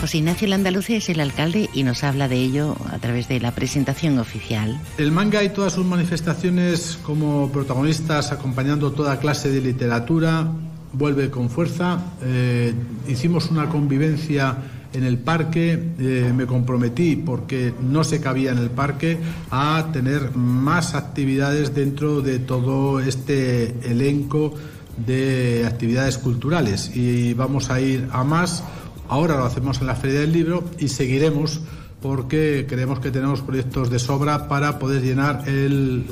[0.00, 3.50] José Ignacio Landaluce es el alcalde y nos habla de ello a través de la
[3.50, 4.78] presentación oficial.
[4.98, 10.48] El manga y todas sus manifestaciones como protagonistas acompañando toda clase de literatura
[10.94, 11.98] vuelve con fuerza.
[12.22, 12.72] Eh,
[13.08, 14.56] hicimos una convivencia
[14.92, 19.18] en el parque, eh, me comprometí porque no se cabía en el parque
[19.50, 24.54] a tener más actividades dentro de todo este elenco
[24.96, 28.62] de actividades culturales y vamos a ir a más.
[29.08, 31.60] Ahora lo hacemos en la Feria del Libro y seguiremos
[32.00, 36.06] porque creemos que tenemos proyectos de sobra para poder llenar el,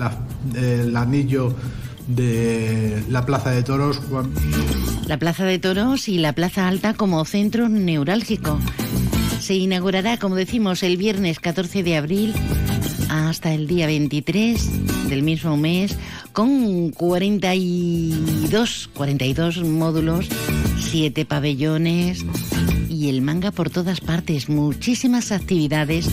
[0.96, 1.52] anillo
[2.06, 4.00] de la Plaza de Toros.
[5.06, 8.58] La Plaza de Toros y la Plaza Alta como centro neurálgico.
[9.40, 12.34] Se inaugurará, como decimos, el viernes 14 de abril
[13.08, 15.96] hasta el día 23 del mismo mes
[16.32, 20.28] con 42, 42 módulos,
[20.78, 22.24] 7 pabellones
[22.88, 24.48] y el manga por todas partes.
[24.48, 26.08] Muchísimas actividades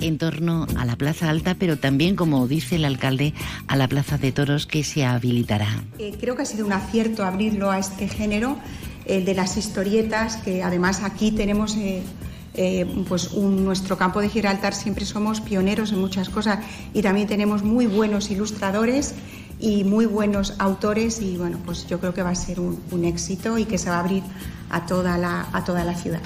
[0.00, 3.34] en torno a la Plaza Alta, pero también, como dice el alcalde,
[3.66, 5.82] a la Plaza de Toros que se habilitará.
[5.98, 8.58] Eh, creo que ha sido un acierto abrirlo a este género,
[9.06, 12.02] el de las historietas, que además aquí tenemos eh,
[12.54, 16.58] eh, pues nuestro campo de Gibraltar, siempre somos pioneros en muchas cosas
[16.92, 19.14] y también tenemos muy buenos ilustradores
[19.60, 23.04] y muy buenos autores y bueno, pues yo creo que va a ser un, un
[23.04, 24.22] éxito y que se va a abrir
[24.70, 26.20] a toda la, a toda la ciudad.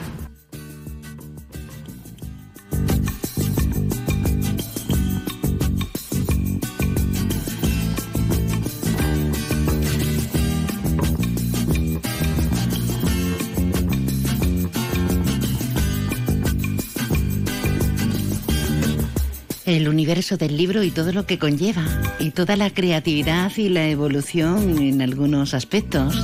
[19.73, 21.85] El universo del libro y todo lo que conlleva,
[22.19, 26.23] y toda la creatividad y la evolución en algunos aspectos.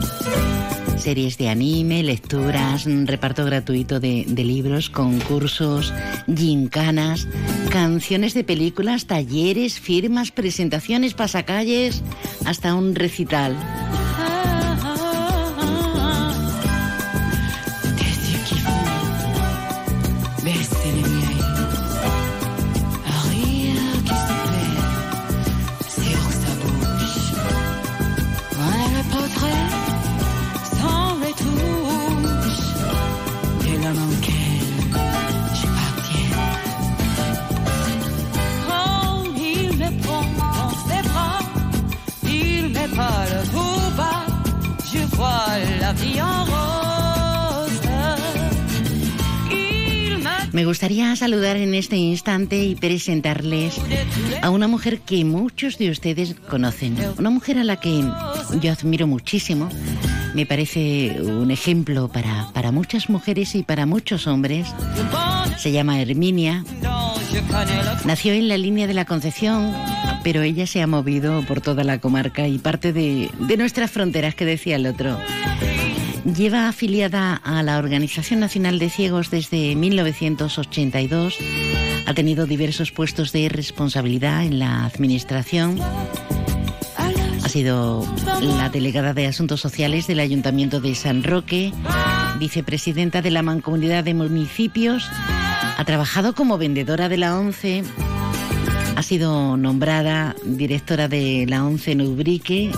[0.99, 5.95] Series de anime, lecturas, reparto gratuito de, libros, concursos,
[6.27, 7.27] gincanas,
[7.71, 12.03] canciones de películas, talleres, firmas, presentaciones, pasacalles,
[12.45, 13.57] hasta un recital.
[50.59, 53.77] Me gustaría saludar en este instante y presentarles
[54.43, 56.97] a una mujer que muchos de ustedes conocen.
[57.17, 58.03] Una mujer a la que
[58.61, 59.69] yo admiro muchísimo.
[60.35, 64.67] Me parece un ejemplo para, para muchas mujeres y para muchos hombres.
[65.59, 66.65] Se llama Herminia.
[68.05, 69.73] Nació en la línea de la Concepción,
[70.25, 74.35] pero ella se ha movido por toda la comarca y parte de, de nuestras fronteras,
[74.35, 75.21] que decía el otro.
[76.37, 81.39] Lleva afiliada a la Organización Nacional de Ciegos desde 1982.
[82.07, 85.81] Ha tenido diversos puestos de responsabilidad en la administración.
[87.43, 88.07] Ha sido
[88.41, 91.73] la delegada de Asuntos Sociales del Ayuntamiento de San Roque,
[92.39, 95.09] vicepresidenta de la Mancomunidad de Municipios.
[95.79, 97.85] Ha trabajado como vendedora de la ONCE.
[98.97, 102.71] Ha sido nombrada directora de la ONCE en Ubrique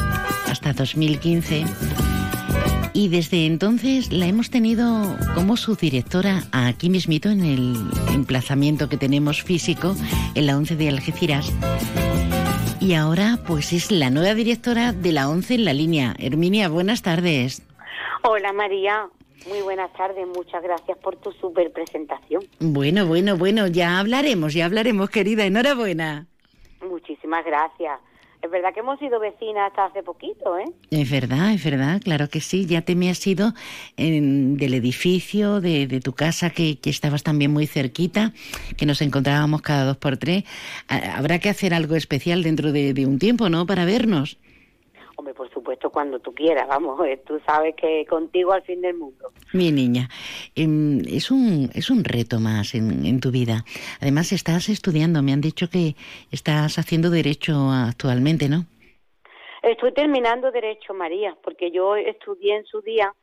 [0.46, 1.64] hasta 2015
[2.92, 7.74] y desde entonces la hemos tenido como su directora aquí mismito en el
[8.12, 9.94] emplazamiento que tenemos físico
[10.34, 11.52] en la ONCE de Algeciras.
[12.80, 16.14] Y ahora pues es la nueva directora de la ONCE en la línea.
[16.18, 17.62] Herminia, buenas tardes.
[18.22, 19.08] Hola María,
[19.48, 22.42] muy buenas tardes, muchas gracias por tu super presentación.
[22.58, 26.26] Bueno, bueno, bueno, ya hablaremos, ya hablaremos querida, enhorabuena.
[26.86, 28.00] Muchísimas gracias.
[28.42, 30.64] Es verdad que hemos sido vecinas hasta hace poquito, ¿eh?
[30.90, 32.66] Es verdad, es verdad, claro que sí.
[32.66, 33.52] Ya te me has ido
[33.96, 38.32] del edificio, de, tu casa, que, estabas también muy cerquita,
[38.76, 40.44] que nos encontrábamos cada dos por tres.
[40.88, 43.66] Habrá que hacer algo especial dentro de, de un tiempo, ¿no?
[43.66, 44.38] Para vernos.
[45.70, 49.30] Supuesto, cuando tú quieras, vamos, tú sabes que contigo al fin del mundo.
[49.52, 50.08] Mi niña,
[50.56, 53.64] em, es un, es un reto más en, tu vida.
[54.00, 55.94] Además, estás estudiando, me han dicho que
[56.32, 58.64] estás haciendo derecho actualmente, ¿no?
[59.62, 63.14] Estoy terminando derecho, María, porque yo estudié en su día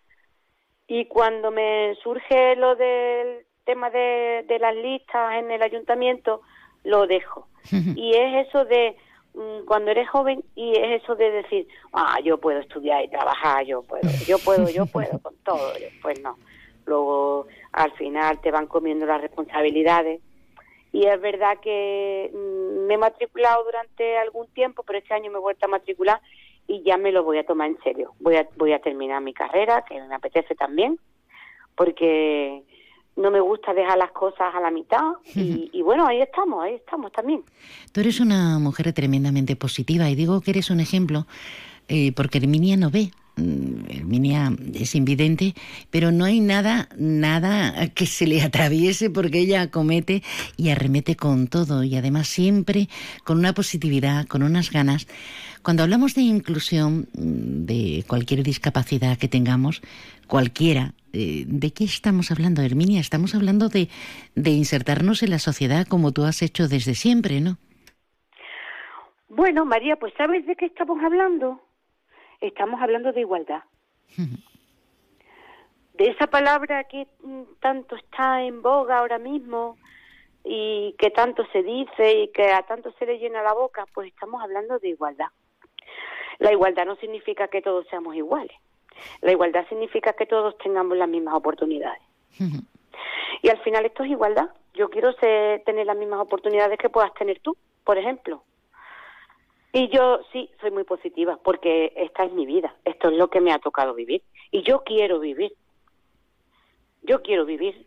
[0.88, 6.44] y cuando me surge lo del tema de, de las listas en el ayuntamiento,
[6.86, 7.50] lo dejo.
[7.96, 8.96] y es eso de
[9.65, 13.84] cuando eres joven y es eso de decir, ah, yo puedo estudiar y trabajar, yo
[13.84, 15.73] puedo, yo puedo, yo puedo con todo.
[16.02, 16.38] Pues no.
[16.86, 20.21] Luego al final te van comiendo las responsabilidades
[20.91, 25.38] y es verdad que mm, me he matriculado durante algún tiempo, pero este año me
[25.38, 26.21] he vuelto a matricular
[26.67, 28.13] y ya me lo voy a tomar en serio.
[28.19, 30.97] Voy a, voy a terminar mi carrera, que me apetece también,
[31.76, 32.63] porque
[33.18, 37.12] no me gusta dejar las cosas a la mitad y, bueno, ahí estamos, ahí estamos
[37.12, 37.44] también.
[37.92, 41.26] Tú eres una mujer tremendamente positiva y digo que eres un ejemplo
[41.90, 43.12] eh, porque Herminia no ve.
[43.38, 45.56] Mm, Herminia es invidente,
[45.90, 50.24] pero no hay nada, nada que se le atraviese porque ella acomete
[50.56, 52.90] y arremete con todo y además siempre
[53.24, 55.08] con una positividad, con unas ganas.
[55.64, 59.82] Cuando hablamos de inclusión mm, de cualquier discapacidad que tengamos,
[60.28, 63.00] cualquiera, eh, ¿de qué estamos hablando, Herminia?
[63.00, 63.89] Estamos hablando de,
[64.36, 67.58] de insertarnos en la sociedad como tú has hecho desde siempre, ¿no?
[69.30, 71.62] Bueno, María, pues ¿sabes de qué estamos hablando?
[72.41, 73.63] Estamos hablando de igualdad.
[75.98, 79.78] de esa palabra que mm, tanto está en boga ahora mismo
[80.43, 84.08] y que tanto se dice y que a tanto se le llena la boca, pues
[84.10, 85.28] estamos hablando de igualdad.
[86.39, 88.56] La igualdad no significa que todos seamos iguales.
[89.22, 92.02] La igualdad significa que todos tengamos las mismas oportunidades.
[93.42, 94.50] Y al final esto es igualdad.
[94.74, 98.44] Yo quiero tener las mismas oportunidades que puedas tener tú, por ejemplo.
[99.74, 103.42] Y yo sí, soy muy positiva, porque esta es mi vida, esto es lo que
[103.42, 104.24] me ha tocado vivir.
[104.52, 105.54] Y yo quiero vivir.
[107.04, 107.86] Yo quiero vivir.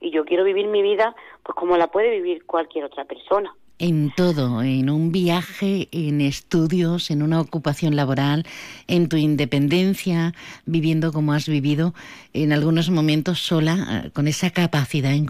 [0.00, 3.54] Y yo quiero vivir mi vida pues como la puede vivir cualquier otra persona.
[3.78, 8.44] En todo, en un viaje, en estudios, en una ocupación laboral,
[8.86, 10.32] en tu independencia,
[10.64, 11.92] viviendo como has vivido,
[12.32, 15.26] en algunos momentos sola, eh, con esa capacidad en.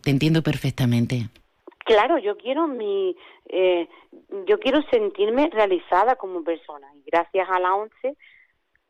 [0.00, 1.28] Te entiendo perfectamente.
[1.84, 3.14] Claro, yo quiero mi,
[3.48, 3.88] eh,
[4.46, 8.16] yo quiero sentirme realizada como persona y gracias a la ONCE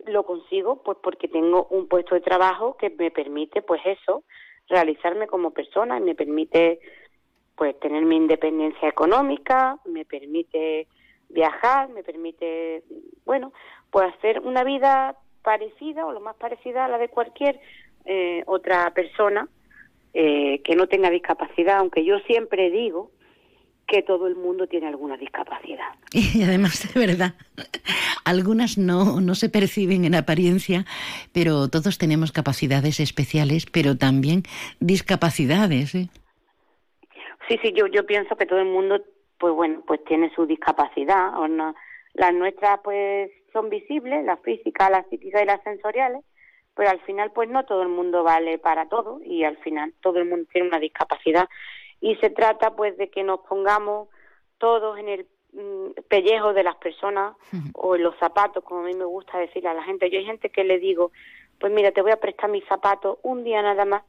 [0.06, 4.24] lo consigo pues porque tengo un puesto de trabajo que me permite pues eso,
[4.68, 6.80] realizarme como persona y me permite
[7.56, 10.86] pues tener mi independencia económica, me permite
[11.28, 12.84] viajar, me permite,
[13.24, 13.52] bueno,
[13.90, 17.58] pues hacer una vida parecida o lo más parecida a la de cualquier
[18.04, 19.48] eh, otra persona
[20.12, 23.10] eh, que no tenga discapacidad, aunque yo siempre digo
[23.86, 25.86] que todo el mundo tiene alguna discapacidad.
[26.12, 27.34] Y además, de verdad,
[28.24, 30.84] algunas no, no se perciben en apariencia,
[31.32, 34.42] pero todos tenemos capacidades especiales, pero también
[34.80, 35.94] discapacidades.
[35.94, 36.08] ¿eh?
[37.48, 39.00] Sí, sí, yo, yo pienso que todo el mundo,
[39.38, 41.38] pues bueno, pues tiene su discapacidad.
[41.38, 41.74] O no.
[42.14, 46.24] Las nuestras, pues, son visibles, las físicas, las psíquicas y las sensoriales,
[46.74, 50.18] pero al final, pues no todo el mundo vale para todo y al final todo
[50.18, 51.48] el mundo tiene una discapacidad.
[52.00, 54.08] Y se trata, pues, de que nos pongamos
[54.58, 57.36] todos en el mm, pellejo de las personas
[57.74, 60.10] o en los zapatos, como a mí me gusta decirle a la gente.
[60.10, 61.12] Yo hay gente que le digo,
[61.60, 64.02] pues mira, te voy a prestar mis zapatos un día nada más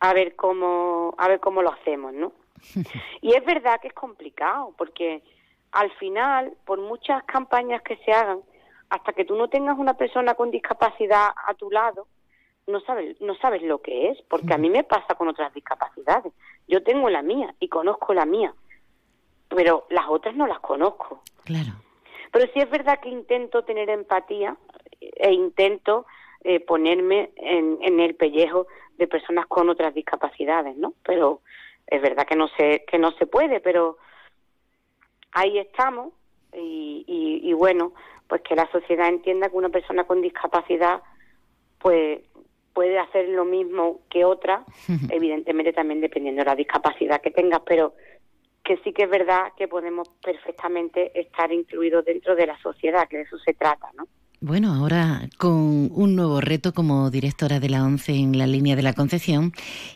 [0.00, 2.32] a ver cómo a ver cómo lo hacemos, ¿no?
[3.22, 5.22] Y es verdad que es complicado, porque
[5.72, 8.40] al final, por muchas campañas que se hagan,
[8.88, 12.06] hasta que tú no tengas una persona con discapacidad a tu lado,
[12.66, 16.32] no sabes, no sabes lo que es, porque a mí me pasa con otras discapacidades.
[16.66, 18.54] Yo tengo la mía y conozco la mía,
[19.48, 21.22] pero las otras no las conozco.
[21.44, 21.72] Claro.
[22.32, 24.56] Pero sí es verdad que intento tener empatía
[25.00, 26.06] e intento
[26.42, 28.66] eh, ponerme en, en el pellejo
[28.98, 30.94] de personas con otras discapacidades, ¿no?
[31.04, 31.40] Pero
[31.86, 33.98] es verdad que no se que no se puede pero
[35.32, 36.12] ahí estamos
[36.52, 37.04] y,
[37.42, 37.92] y, bueno
[38.28, 41.02] pues que la sociedad entienda que una persona con discapacidad
[41.78, 42.20] pues
[42.72, 44.64] puede hacer lo mismo que otra
[45.10, 47.94] evidentemente también dependiendo de la discapacidad que tengas pero
[48.64, 53.18] que sí que es verdad que podemos perfectamente estar incluidos dentro de la sociedad que
[53.18, 54.06] de eso se trata no
[54.46, 58.84] bueno, ahora con un nuevo reto como directora de la ONCE en la línea de
[58.84, 59.50] la Concepción,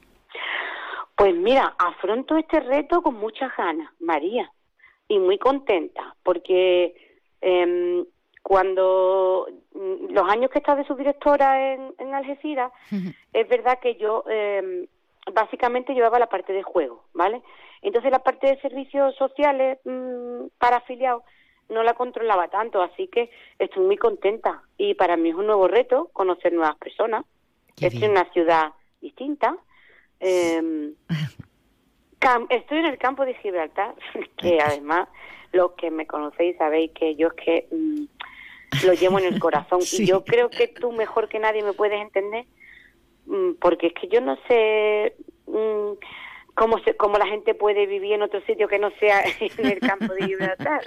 [1.17, 4.49] Pues mira, afronto este reto con muchas ganas, María,
[5.09, 6.95] y muy contenta, porque...
[7.41, 8.05] Eh,
[8.41, 12.71] cuando mm, los años que he estado de subdirectora en, en Algeciras,
[13.33, 14.87] es verdad que yo eh,
[15.33, 17.41] básicamente llevaba la parte de juego, ¿vale?
[17.81, 21.23] Entonces la parte de servicios sociales mm, para afiliados
[21.69, 25.67] no la controlaba tanto, así que estoy muy contenta y para mí es un nuevo
[25.67, 27.25] reto conocer nuevas personas.
[27.79, 29.55] estoy en una ciudad distinta.
[30.19, 30.93] Eh,
[32.49, 33.95] estoy en el campo de Gibraltar,
[34.37, 35.07] que además
[35.53, 38.03] los que me conocéis sabéis que yo es que mm,
[38.85, 39.79] lo llevo en el corazón.
[39.91, 42.45] Y yo creo que tú mejor que nadie me puedes entender,
[43.25, 45.15] mm, porque es que yo no sé
[45.47, 45.93] mm,
[46.53, 49.23] cómo, se, cómo la gente puede vivir en otro sitio que no sea
[49.57, 50.81] en el campo de Gibraltar.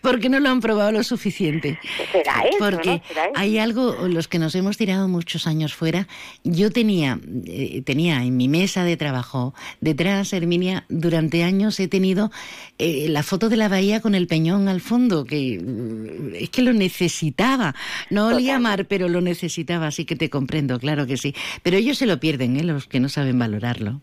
[0.00, 1.78] Porque no lo han probado lo suficiente.
[2.12, 3.02] Será eso, Porque
[3.34, 6.06] hay algo, los que nos hemos tirado muchos años fuera,
[6.42, 12.30] yo tenía, eh, tenía en mi mesa de trabajo detrás, Herminia, durante años he tenido
[12.78, 16.62] eh, la foto de la bahía con el peñón al fondo, que mm, es que
[16.62, 17.74] lo necesitaba.
[18.10, 21.34] No olía mar, pero lo necesitaba, así que te comprendo, claro que sí.
[21.62, 22.64] Pero ellos se lo pierden, ¿eh?
[22.64, 24.00] los que no saben valorarlo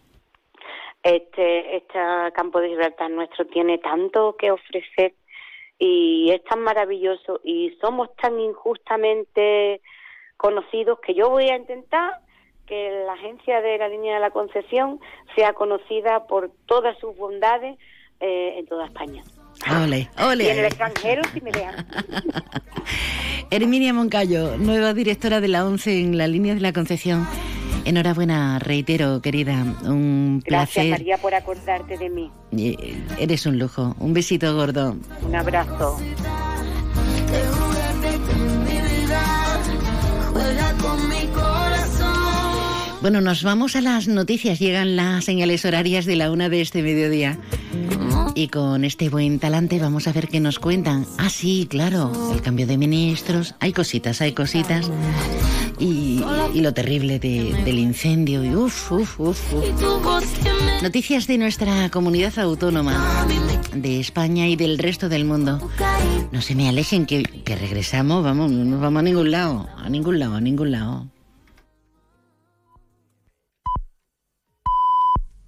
[1.03, 1.99] este, este
[2.33, 5.13] campo de libertad nuestro tiene tanto que ofrecer
[5.79, 9.81] y es tan maravilloso y somos tan injustamente
[10.37, 12.19] conocidos que yo voy a intentar
[12.67, 14.99] que la agencia de la línea de la concesión
[15.35, 17.77] sea conocida por todas sus bondades
[18.19, 19.23] eh, en toda España.
[19.83, 20.43] Ole, ole.
[20.43, 21.85] Y en el extranjero si me vean.
[23.51, 27.27] Herminia Moncayo, nueva directora de la ONCE en la línea de la concesión.
[27.85, 29.63] Enhorabuena, reitero, querida.
[29.83, 30.85] Un placer.
[30.85, 32.31] Gracias, María, por acordarte de mí.
[33.19, 33.95] Eres un lujo.
[33.99, 34.95] Un besito gordo.
[35.21, 35.97] Un abrazo.
[43.01, 44.59] Bueno, nos vamos a las noticias.
[44.59, 47.39] Llegan las señales horarias de la una de este mediodía.
[48.35, 51.05] Y con este buen talante vamos a ver qué nos cuentan.
[51.17, 53.55] Ah, sí, claro, el cambio de ministros.
[53.59, 54.89] Hay cositas, hay cositas.
[55.79, 56.21] Y,
[56.53, 58.43] lo terrible de- del incendio.
[58.45, 59.39] Y uf, uf, uf.
[60.83, 63.25] Noticias de nuestra comunidad autónoma,
[63.75, 65.59] de España y del resto del mundo.
[66.31, 69.89] No se me alejen, que, que regresamos, vamos, no nos vamos a ningún lado, a
[69.89, 71.07] ningún lado, a ningún lado.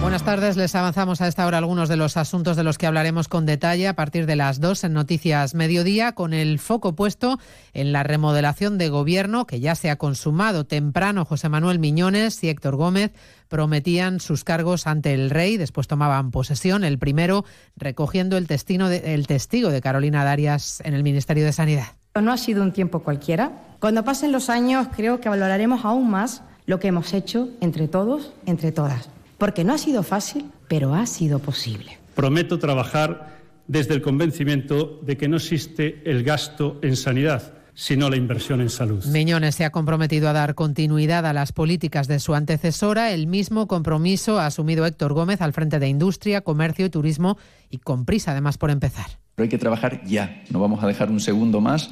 [0.00, 3.28] Buenas tardes, les avanzamos a esta hora algunos de los asuntos de los que hablaremos
[3.28, 7.38] con detalle a partir de las dos en Noticias Mediodía, con el foco puesto
[7.74, 10.64] en la remodelación de gobierno que ya se ha consumado.
[10.64, 13.12] Temprano, José Manuel Miñones y Héctor Gómez
[13.48, 17.44] prometían sus cargos ante el rey, después tomaban posesión, el primero
[17.76, 21.86] recogiendo el, el testigo de Carolina Darias en el Ministerio de Sanidad.
[22.20, 23.50] No ha sido un tiempo cualquiera.
[23.80, 28.32] Cuando pasen los años creo que valoraremos aún más lo que hemos hecho entre todos,
[28.46, 29.10] entre todas.
[29.38, 31.98] Porque no ha sido fácil, pero ha sido posible.
[32.14, 33.36] Prometo trabajar
[33.68, 38.70] desde el convencimiento de que no existe el gasto en sanidad, sino la inversión en
[38.70, 39.04] salud.
[39.06, 43.12] Miñones se ha comprometido a dar continuidad a las políticas de su antecesora.
[43.12, 47.36] El mismo compromiso ha asumido Héctor Gómez al frente de Industria, Comercio y Turismo
[47.68, 49.06] y con prisa además por empezar.
[49.34, 51.90] Pero hay que trabajar ya, no vamos a dejar un segundo más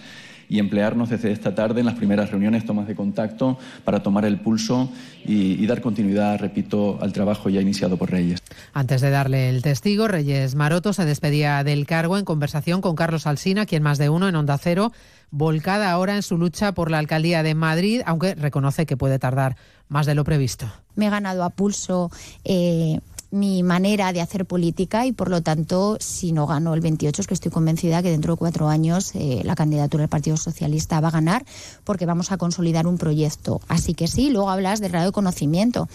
[0.49, 4.41] y emplearnos desde esta tarde en las primeras reuniones, tomas de contacto, para tomar el
[4.41, 4.91] pulso
[5.25, 8.41] y, y dar continuidad, repito, al trabajo ya iniciado por Reyes.
[8.73, 13.27] Antes de darle el testigo, Reyes Maroto se despedía del cargo en conversación con Carlos
[13.27, 14.93] Alsina, quien más de uno en Onda Cero,
[15.31, 19.57] volcada ahora en su lucha por la alcaldía de Madrid, aunque reconoce que puede tardar
[19.89, 20.67] más de lo previsto.
[20.95, 22.11] me he ganado a pulso
[22.45, 23.01] eh,
[23.35, 27.27] mi manera de hacer política y por lo tanto si no gano el 28 es
[27.27, 31.09] que estoy convencida que dentro de cuatro años eh, la candidatura del Partido Socialista va
[31.09, 31.45] a ganar
[31.83, 33.61] porque vamos a consolidar un proyecto.
[33.67, 35.89] Así que sí, luego hablas del grado de conocimiento.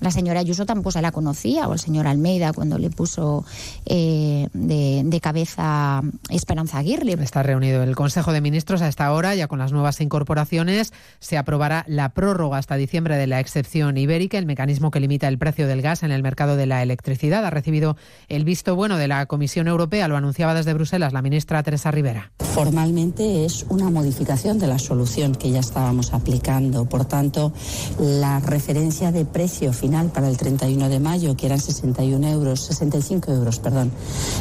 [0.00, 3.44] La señora Ayuso tampoco se la conocía, o el señor Almeida cuando le puso
[3.84, 7.14] eh, de, cabeza Esperanza Aguirre.
[7.14, 10.92] Está reunido el Consejo de Ministros a esta hora, ya con las nuevas incorporaciones.
[11.18, 15.38] Se aprobará la prórroga hasta diciembre de la excepción ibérica, el mecanismo que limita el
[15.38, 17.44] precio del gas en el mercado de la electricidad.
[17.44, 17.96] Ha recibido
[18.28, 22.32] el visto bueno de la Comisión Europea, lo anunciaba desde Bruselas la ministra Teresa Rivera.
[22.38, 26.88] Formalmente es una modificación de la solución que ya estábamos aplicando.
[26.88, 27.52] Por tanto,
[28.00, 33.32] la referencia de precio final para el 31 de mayo, que eran 61 euros, 65
[33.32, 33.92] euros, perdón,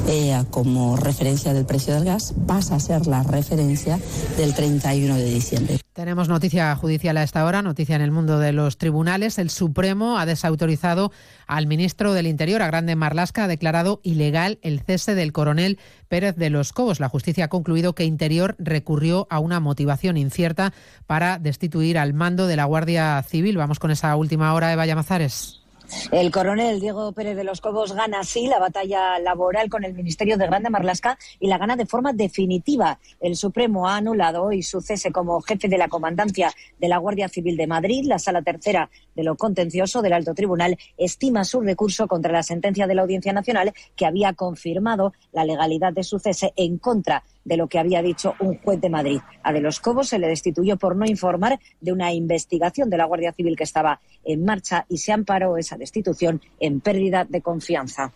[0.08, 4.00] eh, como referencia del precio del gas, pasa a ser la referencia
[4.38, 5.80] del 31 de diciembre.
[5.98, 9.40] Tenemos noticia judicial a esta hora, noticia en el mundo de los tribunales.
[9.40, 11.12] El Supremo ha desautorizado
[11.48, 16.36] al ministro del Interior, a Grande Marlasca, ha declarado ilegal el cese del coronel Pérez
[16.36, 17.00] de los Cobos.
[17.00, 20.74] La justicia ha concluido que Interior recurrió a una motivación incierta
[21.06, 23.58] para destituir al mando de la Guardia Civil.
[23.58, 25.67] Vamos con esa última hora, Eva Llamazares.
[26.12, 30.38] El coronel Diego Pérez de los Cobos gana así la batalla laboral con el Ministerio
[30.38, 33.00] de Grande Marlasca y la gana de forma definitiva.
[33.20, 37.30] El Supremo ha anulado hoy su cese como jefe de la comandancia de la Guardia
[37.30, 38.06] Civil de Madrid.
[38.06, 42.88] La sala tercera de lo contencioso del alto tribunal estima su recurso contra la sentencia
[42.88, 47.37] de la Audiencia Nacional que había confirmado la legalidad de su cese en contra de
[47.56, 49.22] lo que había dicho un juez de Madrid.
[49.44, 53.06] A De los Cobos se le destituyó por no informar de una investigación de la
[53.06, 58.12] Guardia Civil que estaba en marcha y se amparó esa destitución en pérdida de confianza.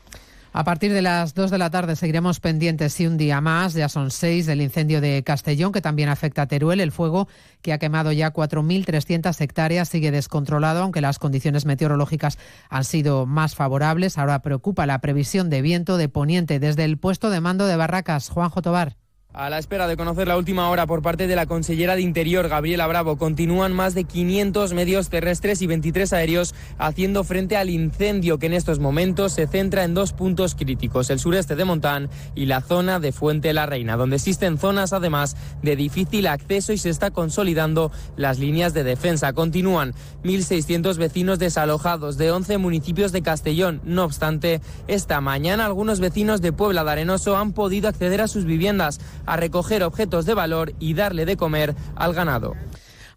[0.54, 3.88] A partir de las 2 de la tarde seguiremos pendientes y un día más, ya
[3.88, 6.82] son seis, del incendio de Castellón, que también afecta a Teruel.
[6.82, 7.30] El fuego,
[7.62, 12.38] que ha quemado ya 4.300 hectáreas, sigue descontrolado, aunque las condiciones meteorológicas
[12.70, 14.18] han sido más favorables.
[14.18, 18.28] Ahora preocupa la previsión de viento de poniente desde el puesto de mando de Barracas.
[18.28, 19.01] Juanjo Tobar.
[19.34, 22.50] A la espera de conocer la última hora por parte de la consellera de Interior,
[22.50, 28.40] Gabriela Bravo, continúan más de 500 medios terrestres y 23 aéreos haciendo frente al incendio
[28.40, 32.48] que en estos momentos se centra en dos puntos críticos, el sureste de Montán y
[32.48, 36.90] la zona de Fuente la Reina, donde existen zonas además de difícil acceso y se
[36.90, 39.32] está consolidando las líneas de defensa.
[39.32, 39.94] Continúan
[40.26, 43.80] 1.600 vecinos desalojados de 11 municipios de Castellón.
[43.86, 44.60] No obstante,
[44.90, 49.38] esta mañana algunos vecinos de Puebla de Arenoso han podido acceder a sus viviendas a
[49.38, 52.56] recoger objetos de valor y darle de comer al ganado.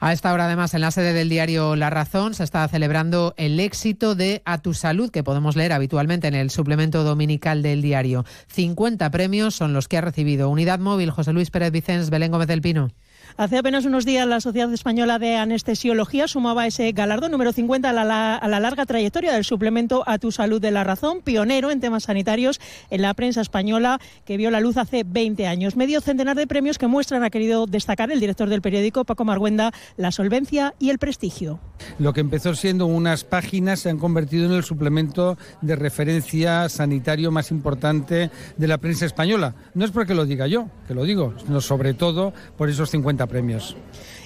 [0.01, 3.59] A esta hora, además, en la sede del diario La Razón se está celebrando el
[3.59, 8.27] éxito de A Tu Salud, que podemos leer habitualmente en el suplemento dominical del diario.
[8.49, 12.49] 50 premios son los que ha recibido Unidad Móvil José Luis Pérez Vicens Belén Gómez
[12.49, 12.91] del Pino.
[13.37, 17.93] Hace apenas unos días la Sociedad Española de Anestesiología sumaba ese galardón número 50 a
[17.93, 21.81] la, a la, larga trayectoria del suplemento A tu salud de la razón, pionero en
[21.81, 22.61] temas sanitarios
[22.91, 25.75] en la prensa española que vio la luz hace 20 años.
[25.75, 29.73] Medio centenar de premios que muestran, ha querido destacar el director del periódico, Paco Marguenda,
[29.97, 31.59] la solvencia y el prestigio.
[31.99, 37.33] Lo que empezó siendo unas páginas se han convertido en el suplemento de referencia sanitario
[37.33, 39.57] más importante de la prensa española.
[39.75, 43.24] No es porque lo diga yo, que lo digo, sino sobre todo por esos 50
[43.27, 43.77] premios.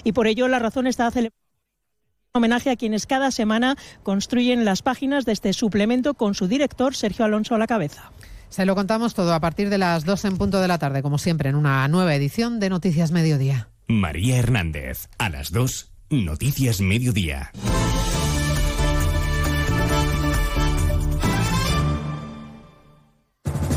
[0.03, 1.35] Y por ello la razón está celebrando
[2.33, 7.25] homenaje a quienes cada semana construyen las páginas de este suplemento con su director Sergio
[7.25, 8.11] Alonso a la cabeza.
[8.49, 11.17] Se lo contamos todo a partir de las 2 en punto de la tarde, como
[11.17, 13.69] siempre, en una nueva edición de Noticias Mediodía.
[13.87, 17.51] María Hernández, a las 2, Noticias Mediodía.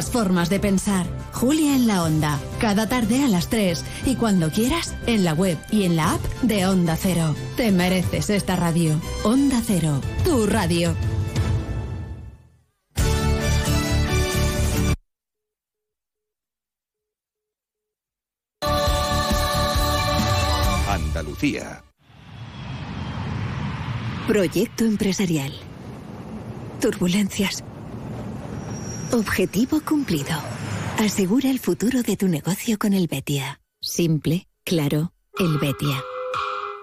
[0.00, 1.06] formas de pensar.
[1.32, 5.58] Julia en la Onda, cada tarde a las 3 y cuando quieras en la web
[5.70, 7.34] y en la app de Onda Cero.
[7.56, 8.98] Te mereces esta radio.
[9.22, 10.94] Onda Cero, tu radio.
[20.88, 21.84] Andalucía.
[24.26, 25.52] Proyecto empresarial.
[26.80, 27.62] Turbulencias
[29.12, 30.32] Objetivo cumplido.
[30.98, 33.60] Asegura el futuro de tu negocio con el Betia.
[33.78, 36.02] Simple, claro, el Betia.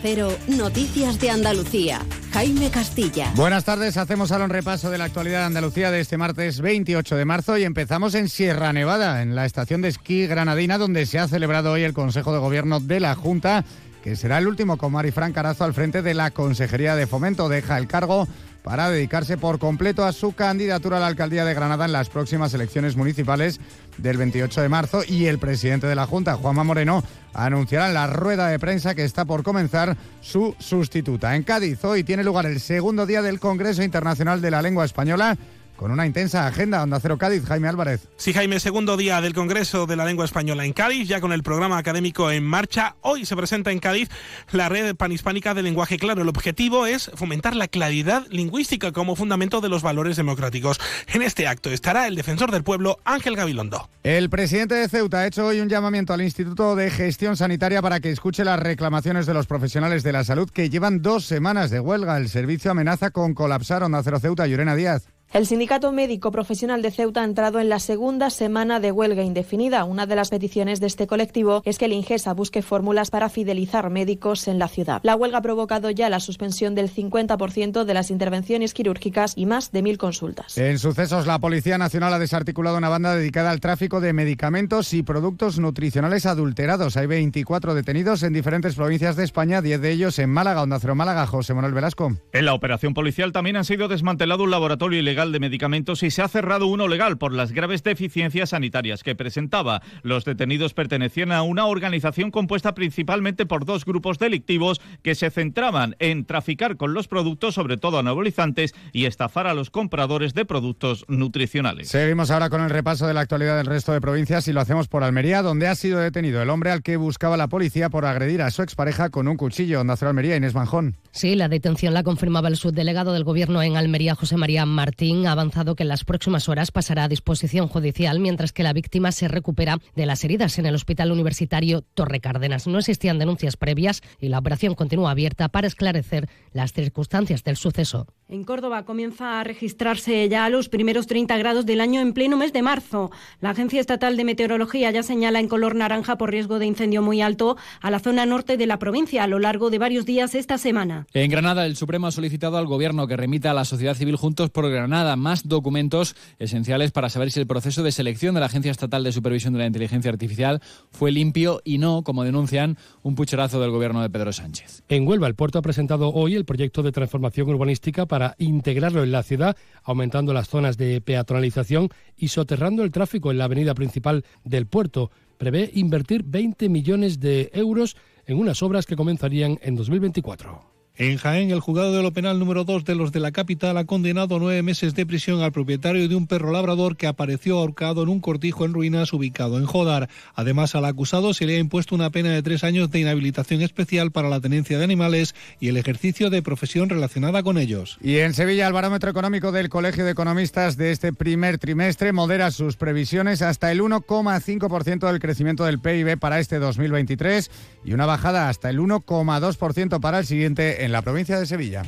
[0.00, 2.00] Cero, Noticias de Andalucía.
[2.32, 3.32] Jaime Castilla.
[3.36, 7.16] Buenas tardes, hacemos ahora un repaso de la actualidad de Andalucía de este martes 28
[7.16, 11.18] de marzo y empezamos en Sierra Nevada, en la estación de esquí granadina, donde se
[11.18, 13.64] ha celebrado hoy el Consejo de Gobierno de la Junta,
[14.02, 17.48] que será el último con Marifran Carazo al frente de la Consejería de Fomento.
[17.48, 18.26] Deja el cargo
[18.64, 22.54] para dedicarse por completo a su candidatura a la alcaldía de Granada en las próximas
[22.54, 23.60] elecciones municipales
[23.98, 27.04] del 28 de marzo y el presidente de la Junta, Juanma Moreno,
[27.34, 31.36] anunciará en la rueda de prensa que está por comenzar su sustituta.
[31.36, 35.36] En Cádiz hoy tiene lugar el segundo día del Congreso Internacional de la Lengua Española
[35.76, 36.82] con una intensa agenda.
[36.82, 38.08] Onda Cero Cádiz, Jaime Álvarez.
[38.16, 41.42] Sí, Jaime, segundo día del Congreso de la Lengua Española en Cádiz, ya con el
[41.42, 42.96] programa académico en marcha.
[43.00, 44.08] Hoy se presenta en Cádiz
[44.52, 46.22] la red panhispánica de lenguaje claro.
[46.22, 50.80] El objetivo es fomentar la claridad lingüística como fundamento de los valores democráticos.
[51.08, 53.88] En este acto estará el defensor del pueblo, Ángel Gabilondo.
[54.02, 58.00] El presidente de Ceuta ha hecho hoy un llamamiento al Instituto de Gestión Sanitaria para
[58.00, 61.80] que escuche las reclamaciones de los profesionales de la salud que llevan dos semanas de
[61.80, 62.16] huelga.
[62.16, 64.46] El servicio amenaza con colapsar Onda Cero Ceuta.
[64.46, 65.13] Llorena Díaz.
[65.34, 69.84] El Sindicato Médico Profesional de Ceuta ha entrado en la segunda semana de huelga indefinida.
[69.84, 73.90] Una de las peticiones de este colectivo es que el Ingesa busque fórmulas para fidelizar
[73.90, 75.00] médicos en la ciudad.
[75.02, 79.72] La huelga ha provocado ya la suspensión del 50% de las intervenciones quirúrgicas y más
[79.72, 80.56] de mil consultas.
[80.56, 85.02] En sucesos, la Policía Nacional ha desarticulado una banda dedicada al tráfico de medicamentos y
[85.02, 86.96] productos nutricionales adulterados.
[86.96, 90.94] Hay 24 detenidos en diferentes provincias de España, 10 de ellos en Málaga, Onda Cero
[90.94, 91.26] Málaga.
[91.26, 92.12] José Manuel Velasco.
[92.32, 96.22] En la operación policial también han sido desmantelado un laboratorio ilegal de medicamentos y se
[96.22, 99.82] ha cerrado uno legal por las graves deficiencias sanitarias que presentaba.
[100.02, 105.96] Los detenidos pertenecían a una organización compuesta principalmente por dos grupos delictivos que se centraban
[105.98, 111.04] en traficar con los productos, sobre todo anabolizantes, y estafar a los compradores de productos
[111.08, 111.88] nutricionales.
[111.88, 114.88] Seguimos ahora con el repaso de la actualidad del resto de provincias y lo hacemos
[114.88, 118.42] por Almería, donde ha sido detenido el hombre al que buscaba la policía por agredir
[118.42, 119.84] a su expareja con un cuchillo.
[119.84, 120.96] Nació Almería, Inés Manjón.
[121.12, 125.76] Sí, la detención la confirmaba el subdelegado del Gobierno en Almería, José María Martín avanzado
[125.76, 129.78] que en las próximas horas pasará a disposición judicial, mientras que la víctima se recupera
[129.94, 132.66] de las heridas en el Hospital Universitario Torre Cárdenas.
[132.66, 138.06] No existían denuncias previas y la operación continúa abierta para esclarecer las circunstancias del suceso.
[138.26, 142.54] En Córdoba comienza a registrarse ya los primeros 30 grados del año en pleno mes
[142.54, 143.10] de marzo.
[143.42, 147.20] La Agencia Estatal de Meteorología ya señala en color naranja por riesgo de incendio muy
[147.20, 150.56] alto a la zona norte de la provincia a lo largo de varios días esta
[150.56, 151.06] semana.
[151.12, 154.48] En Granada, el Supremo ha solicitado al Gobierno que remita a la sociedad civil Juntos
[154.48, 158.70] por Granada más documentos esenciales para saber si el proceso de selección de la Agencia
[158.70, 163.60] Estatal de Supervisión de la Inteligencia Artificial fue limpio y no, como denuncian, un pucherazo
[163.60, 164.82] del Gobierno de Pedro Sánchez.
[164.88, 169.12] En Huelva, el puerto ha presentado hoy el proyecto de transformación urbanística para integrarlo en
[169.12, 174.24] la ciudad, aumentando las zonas de peatonalización y soterrando el tráfico en la avenida principal
[174.44, 175.10] del puerto.
[175.38, 177.96] Prevé invertir 20 millones de euros
[178.26, 180.73] en unas obras que comenzarían en 2024.
[180.96, 183.84] En Jaén, el juzgado de lo penal número 2 de los de la capital ha
[183.84, 188.08] condenado nueve meses de prisión al propietario de un perro labrador que apareció ahorcado en
[188.08, 190.08] un cortijo en ruinas ubicado en Jodar.
[190.36, 194.12] Además, al acusado se le ha impuesto una pena de tres años de inhabilitación especial
[194.12, 197.98] para la tenencia de animales y el ejercicio de profesión relacionada con ellos.
[198.00, 202.52] Y en Sevilla, el barómetro económico del Colegio de Economistas de este primer trimestre modera
[202.52, 207.50] sus previsiones hasta el 1,5% del crecimiento del PIB para este 2023
[207.84, 211.82] y una bajada hasta el 1,2% para el siguiente en la provincia de Sevilla.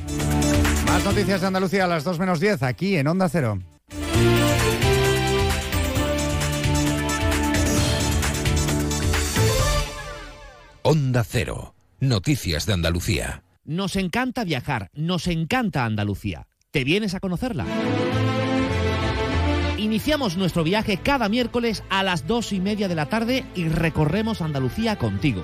[0.87, 3.59] Más noticias de Andalucía a las 2 menos 10 aquí en Onda Cero.
[10.81, 11.75] Onda Cero.
[11.99, 13.43] Noticias de Andalucía.
[13.65, 16.47] Nos encanta viajar, nos encanta Andalucía.
[16.71, 17.65] ¿Te vienes a conocerla?
[19.77, 24.41] Iniciamos nuestro viaje cada miércoles a las dos y media de la tarde y recorremos
[24.41, 25.43] Andalucía contigo.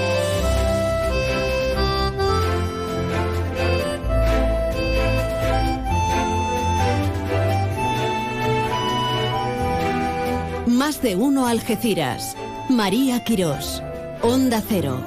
[10.81, 12.35] Más de uno Algeciras.
[12.67, 13.83] María Quirós.
[14.23, 15.05] Onda Cero.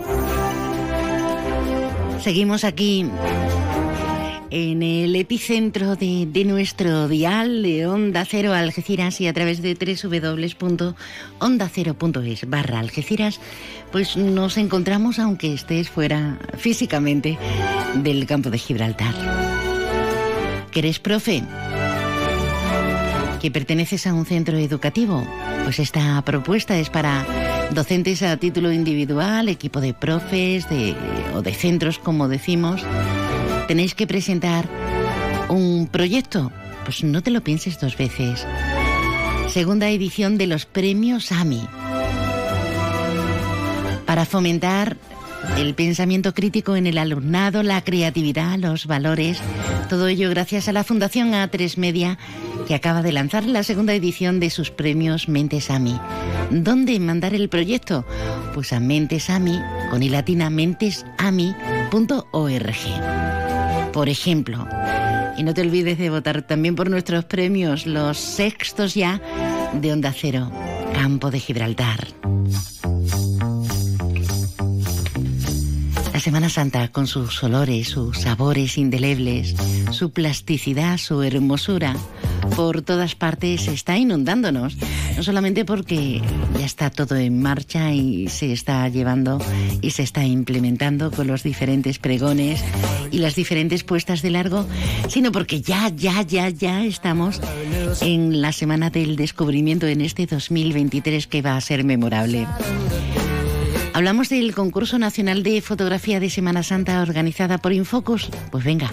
[2.22, 3.04] Seguimos aquí
[4.50, 9.74] en el epicentro de, de, nuestro dial de Onda Cero Algeciras y a través de
[9.74, 13.40] www.ondacero.es barra Algeciras,
[13.90, 17.36] pues nos encontramos aunque estés fuera físicamente
[17.96, 19.12] del campo de Gibraltar.
[20.70, 21.42] ¿Que eres profe?
[23.44, 25.22] ¿Que perteneces a un centro educativo?
[25.64, 27.26] Pues esta propuesta es para
[27.72, 30.66] docentes a título individual, equipo de profes
[31.34, 32.80] o de centros, como decimos.
[33.68, 34.66] Tenéis que presentar
[35.50, 36.52] un proyecto.
[36.84, 38.46] Pues no te lo pienses dos veces.
[39.50, 41.68] Segunda edición de los premios AMI.
[44.06, 44.96] Para fomentar
[45.56, 49.38] el pensamiento crítico en el alumnado, la creatividad, los valores,
[49.88, 52.18] todo ello gracias a la Fundación A3 Media
[52.66, 56.00] que acaba de lanzar la segunda edición de sus premios Mentes AMI.
[56.50, 58.04] ¿Dónde mandar el proyecto?
[58.54, 61.52] Pues a Mentesami, con i latina mentesami.org.
[63.92, 64.66] Por ejemplo,
[65.36, 69.20] y no te olvides de votar también por nuestros premios, los sextos ya
[69.72, 70.50] de Onda Cero,
[70.94, 72.08] Campo de Gibraltar.
[76.24, 79.54] Semana Santa, con sus olores, sus sabores indelebles,
[79.90, 81.94] su plasticidad, su hermosura,
[82.56, 84.74] por todas partes está inundándonos.
[85.18, 86.22] No solamente porque
[86.58, 89.38] ya está todo en marcha y se está llevando
[89.82, 92.64] y se está implementando con los diferentes pregones
[93.10, 94.66] y las diferentes puestas de largo,
[95.10, 97.38] sino porque ya, ya, ya, ya estamos
[98.00, 102.46] en la Semana del Descubrimiento en este 2023 que va a ser memorable.
[103.94, 108.28] Hablamos del concurso nacional de fotografía de Semana Santa organizada por Infocus.
[108.50, 108.90] Pues venga,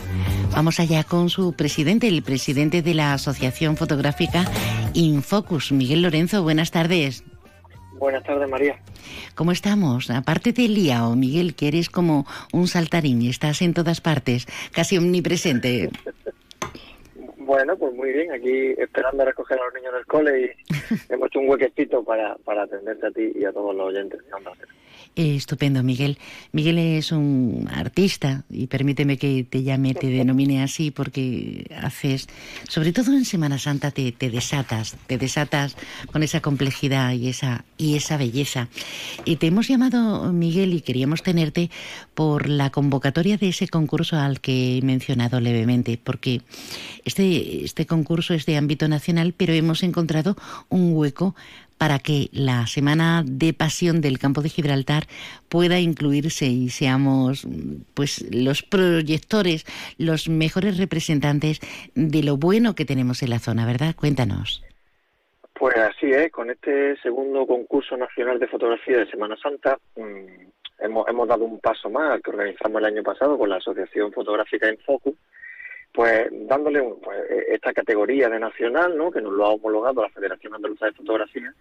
[0.54, 4.46] vamos allá con su presidente, el presidente de la Asociación Fotográfica
[4.94, 6.44] Infocus, Miguel Lorenzo.
[6.44, 7.24] Buenas tardes.
[7.94, 8.80] Buenas tardes, María.
[9.34, 10.12] ¿Cómo estamos?
[10.12, 15.00] Aparte del liao, Miguel, que eres como un saltarín y estás en todas partes, casi
[15.00, 15.90] omnipresente.
[17.44, 20.74] Bueno, pues muy bien, aquí esperando a recoger a los niños del cole y
[21.10, 24.32] hemos hecho un huequecito para, para atenderte a ti y a todos los oyentes de.
[25.18, 26.18] Eh, estupendo, Miguel.
[26.54, 32.28] Miguel es un artista y permíteme que te llame, te denomine así porque haces,
[32.70, 35.76] sobre todo en Semana Santa, te, te desatas, te desatas
[36.14, 38.70] con esa complejidad y esa, y esa belleza.
[39.26, 41.70] Y te hemos llamado, Miguel, y queríamos tenerte
[42.14, 46.42] por la convocatoria de ese concurso al que he mencionado levemente, porque
[47.04, 50.38] este, este concurso es de ámbito nacional, pero hemos encontrado
[50.70, 51.36] un hueco
[51.82, 55.06] para que la Semana de Pasión del Campo de Gibraltar
[55.50, 57.48] pueda incluirse y seamos
[57.96, 59.66] pues los proyectores,
[59.98, 61.60] los mejores representantes
[61.96, 63.96] de lo bueno que tenemos en la zona, ¿verdad?
[63.96, 64.64] Cuéntanos.
[65.56, 71.08] Pues así es, con este segundo concurso nacional de fotografía de Semana Santa mm, hemos,
[71.08, 74.70] hemos dado un paso más al que organizamos el año pasado con la Asociación Fotográfica
[74.70, 75.16] en Focus
[75.94, 79.12] pues dándole pues, e, esta categoría de nacional, ¿no?
[79.12, 81.54] que nos lo ha homologado la Federación Andaluza de Fotografía,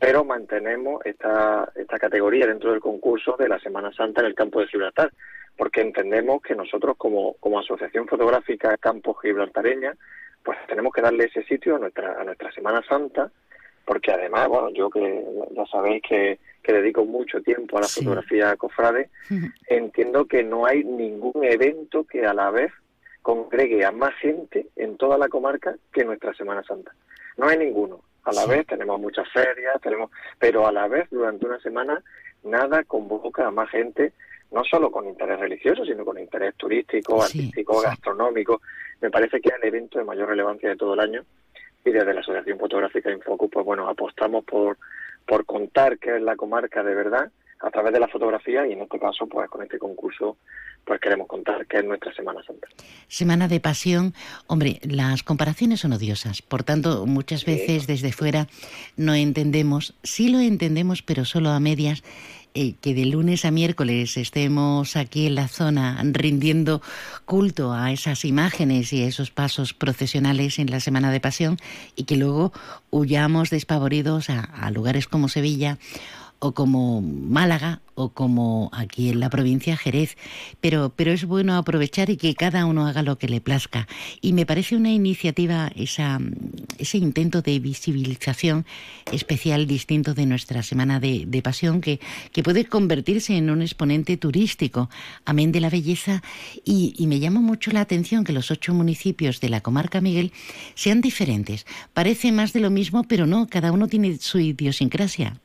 [0.00, 4.60] pero mantenemos esta, esta categoría dentro del concurso de la Semana Santa en el campo
[4.60, 5.12] de Gibraltar,
[5.56, 9.94] porque entendemos que nosotros como, como Asociación Fotográfica Campo Gibraltareña,
[10.42, 13.30] pues tenemos que darle ese sitio a nuestra, a nuestra Semana Santa,
[13.84, 18.56] porque además, bueno, yo que ya sabéis que, que dedico mucho tiempo a la fotografía
[18.56, 19.08] cofrade,
[19.66, 22.70] entiendo que no hay ningún evento que a la vez
[23.22, 26.94] congregue a más gente en toda la comarca que nuestra Semana Santa.
[27.36, 28.00] No hay ninguno.
[28.24, 32.02] A la vez tenemos muchas ferias, tenemos, pero a la vez durante una semana
[32.44, 34.12] nada convoca a más gente,
[34.50, 38.60] no solo con interés religioso, sino con interés turístico, artístico, gastronómico.
[39.00, 41.24] Me parece que es el evento de mayor relevancia de todo el año
[41.84, 44.76] y desde la Asociación Fotográfica Infocus, pues bueno, apostamos por,
[45.26, 47.30] por contar qué es la comarca de verdad
[47.60, 50.36] a través de la fotografía y en este caso pues con este concurso
[50.84, 52.68] pues queremos contar que es nuestra Semana Santa.
[53.08, 54.14] Semana de Pasión,
[54.46, 58.46] hombre, las comparaciones son odiosas, por tanto muchas veces desde fuera
[58.96, 62.02] no entendemos, sí lo entendemos pero solo a medias,
[62.54, 66.80] eh, que de lunes a miércoles estemos aquí en la zona rindiendo
[67.26, 71.58] culto a esas imágenes y a esos pasos procesionales en la Semana de Pasión
[71.94, 72.52] y que luego
[72.90, 75.78] huyamos despavoridos a lugares como Sevilla
[76.40, 80.16] o como Málaga o como aquí en la provincia Jerez,
[80.60, 83.88] pero, pero es bueno aprovechar y que cada uno haga lo que le plazca.
[84.20, 86.20] Y me parece una iniciativa, esa,
[86.78, 88.66] ese intento de visibilización
[89.10, 91.98] especial distinto de nuestra Semana de, Pasión, que,
[92.32, 94.90] que puede convertirse en un exponente turístico,
[95.24, 96.22] amén de la belleza,
[96.64, 100.32] y, y me llama mucho la atención que los ocho municipios de la comarca Miguel
[100.74, 101.66] sean diferentes.
[101.94, 105.40] Parece más de lo mismo, pero no, cada uno tiene su idiosincrasia.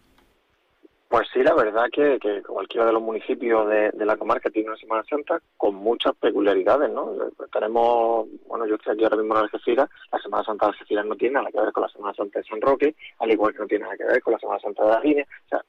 [1.14, 4.78] Pues sí, la verdad que, que cualquiera de los municipios de, la comarca tiene una
[4.80, 7.14] Semana Santa con muchas peculiaridades, ¿no?
[7.52, 11.16] Tenemos, bueno, yo estoy aquí ahora mismo en Algeciras, la Semana Santa de Algeciras no
[11.16, 13.68] tiene nada que ver con la Semana Santa de San Roque, al igual que no
[13.68, 15.62] tiene nada que ver con la Semana Santa de la Línea, o sea,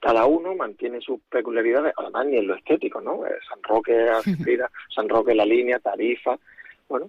[0.00, 3.24] cada uno mantiene sus peculiaridades, además ni en lo estético, ¿no?
[3.24, 6.36] Eh, San Roque, Algeciras, San Roque, la Línea, Tarifa,
[6.88, 7.08] bueno,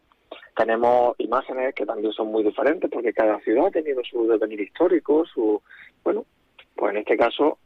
[0.56, 5.26] tenemos imágenes que también son muy diferentes porque cada ciudad ha tenido su devenir histórico,
[5.26, 5.60] su,
[6.04, 6.24] bueno,
[6.76, 7.58] pues en este caso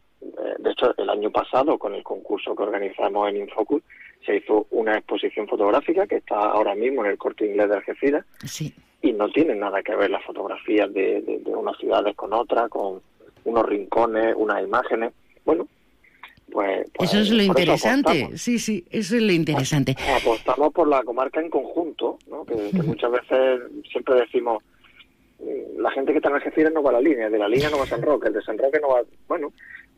[0.60, 3.82] de hecho, el año pasado, con el concurso que organizamos en Infocus,
[4.26, 8.26] se hizo una exposición fotográfica que está ahora mismo en el corte inglés de Algeciras.
[9.02, 13.02] Y no tiene nada que ver las fotografías de, de, unas ciudades con otras, con
[13.44, 15.12] unos rincones, unas imágenes.
[15.44, 15.68] Bueno,
[16.54, 19.96] pues, pues eso es lo interesante, sí, sí, eso es lo interesante.
[20.22, 22.46] Apostamos por la comarca en conjunto, ¿no?
[22.46, 22.54] que,
[22.84, 23.62] muchas veces
[23.92, 24.64] siempre decimos,
[25.40, 27.70] mm, la gente que está en Algeciras no va a la línea, de la línea
[27.70, 29.52] no va a San Roque, el de San Roque no va, bueno,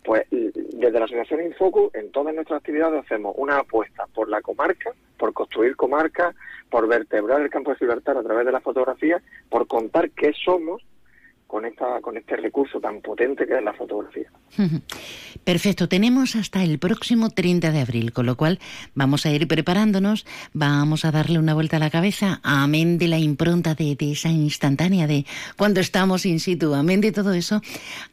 [0.05, 4.91] pues desde la Asociación Infocus, en todas nuestras actividades hacemos una apuesta por la comarca,
[5.17, 6.35] por construir comarca,
[6.69, 10.83] por vertebrar el campo de Gibraltar a través de la fotografía, por contar qué somos
[11.47, 14.29] con, esta, con este recurso tan potente que es la fotografía.
[15.43, 18.59] Perfecto, tenemos hasta el próximo 30 de abril, con lo cual
[18.93, 23.19] vamos a ir preparándonos, vamos a darle una vuelta a la cabeza, amén de la
[23.19, 25.25] impronta de, esa instantánea de
[25.57, 27.61] cuando estamos in situ, amén de todo eso,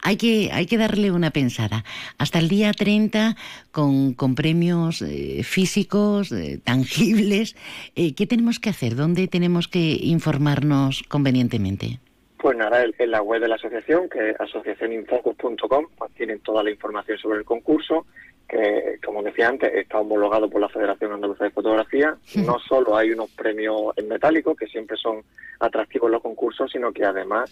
[0.01, 1.83] hay que, hay que darle una pensada.
[2.17, 3.35] Hasta el día 30,
[3.71, 7.55] con, con premios eh, físicos, eh, tangibles,
[7.95, 8.95] eh, ¿qué tenemos que hacer?
[8.95, 11.99] ¿Dónde tenemos que informarnos convenientemente?
[12.43, 16.71] Pues nada, en la web de la asociación, que es asociacioninfocus.com, pues tienen toda la
[16.71, 18.05] información sobre el concurso,
[18.49, 22.17] que como decía antes, está homologado por la Federación Andaluza de Fotografía.
[22.35, 25.23] No solo hay unos premios en metálico, que siempre son
[25.61, 27.49] atractivos los concursos, sino que además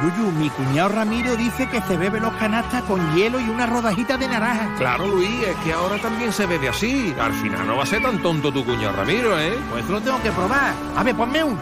[0.00, 4.16] Yuyu, mi cuñado Ramiro dice que se bebe los canastas con hielo y una rodajita
[4.16, 4.72] de naranja.
[4.76, 7.12] Claro, Luis, es que ahora también se bebe así.
[7.20, 9.58] Al final no va a ser tan tonto tu cuñado Ramiro, ¿eh?
[9.70, 10.72] Pues lo tengo que probar.
[10.96, 11.58] A ver, ponme un.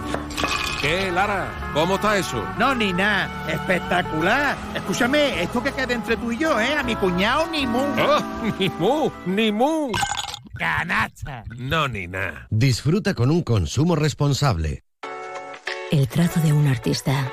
[0.83, 1.49] ¿Qué, Lara?
[1.73, 2.45] ¿Cómo está eso?
[2.59, 3.31] No, ni nada.
[3.49, 4.55] Espectacular.
[4.75, 6.75] Escúchame, esto que queda entre tú y yo, ¿eh?
[6.75, 7.81] A mi cuñado ni mu.
[7.81, 8.21] Oh,
[8.59, 9.93] ni mu, ni mu.
[10.59, 11.45] Canasta.
[11.57, 12.47] No, ni nada.
[12.51, 14.83] Disfruta con un consumo responsable.
[15.91, 17.33] El trazo de un artista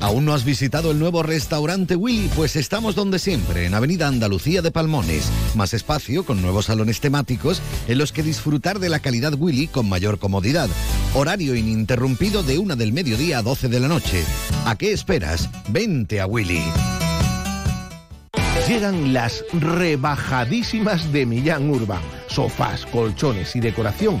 [0.00, 2.30] ¿Aún no has visitado el nuevo restaurante Willy?
[2.36, 5.28] Pues estamos donde siempre, en Avenida Andalucía de Palmones.
[5.56, 9.88] Más espacio con nuevos salones temáticos en los que disfrutar de la calidad Willy con
[9.88, 10.68] mayor comodidad.
[11.14, 14.22] Horario ininterrumpido de una del mediodía a 12 de la noche.
[14.66, 15.50] ¿A qué esperas?
[15.68, 16.62] Vente a Willy.
[18.68, 22.02] Llegan las rebajadísimas de Millán Urban.
[22.28, 24.20] Sofás, colchones y decoración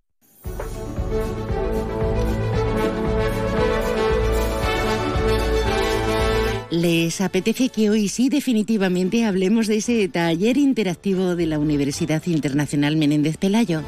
[6.71, 12.95] ¿Les apetece que hoy sí definitivamente hablemos de ese taller interactivo de la Universidad Internacional
[12.95, 13.81] Menéndez Pelayo?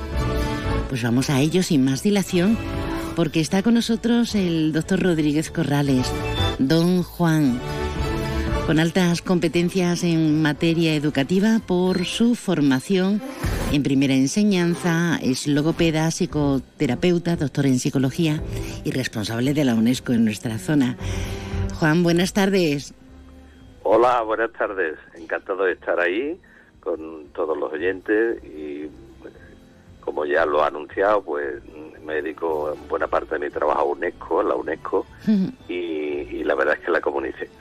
[0.90, 2.58] Pues vamos a ello sin más dilación,
[3.16, 6.06] porque está con nosotros el doctor Rodríguez Corrales,
[6.60, 7.58] don Juan,
[8.68, 13.22] con altas competencias en materia educativa por su formación
[13.74, 18.44] en primera enseñanza, es logopeda, psicoterapeuta, doctor en psicología
[18.84, 20.96] y responsable de la UNESCO en nuestra zona.
[21.80, 22.94] Juan, buenas tardes.
[23.84, 24.98] Hola, buenas tardes.
[25.16, 26.40] Encantado de estar ahí
[26.80, 28.88] con todos los oyentes y
[29.22, 29.34] pues,
[30.02, 31.62] como ya lo ha anunciado, pues
[32.04, 35.06] me dedico buena parte de mi trabajo a UNESCO, a la UNESCO,
[35.68, 37.02] y, la verdad es que la,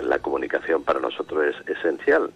[0.01, 2.33] la comunicación para nosotros es esencial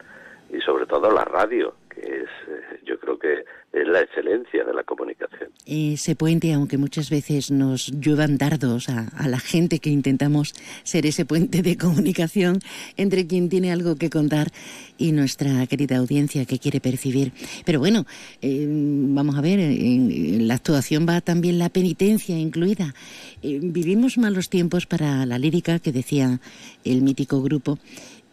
[0.51, 4.73] y sobre todo la radio, que es, eh, yo creo que es la excelencia de
[4.73, 5.51] la comunicación.
[5.67, 11.27] Ese puente, aunque muchas veces nos lluevan dardos a, la gente que intentamos ser ese
[11.27, 12.61] puente de comunicación
[12.97, 14.49] entre quien tiene algo que contar
[14.97, 17.33] y nuestra querida audiencia que quiere percibir.
[17.67, 18.07] Pero bueno,
[18.41, 22.95] eh, vamos a ver, en, la actuación va también la penitencia incluida.
[23.43, 26.41] Eh, vivimos malos tiempos para la lírica, que decía
[26.85, 27.79] el mítico grupo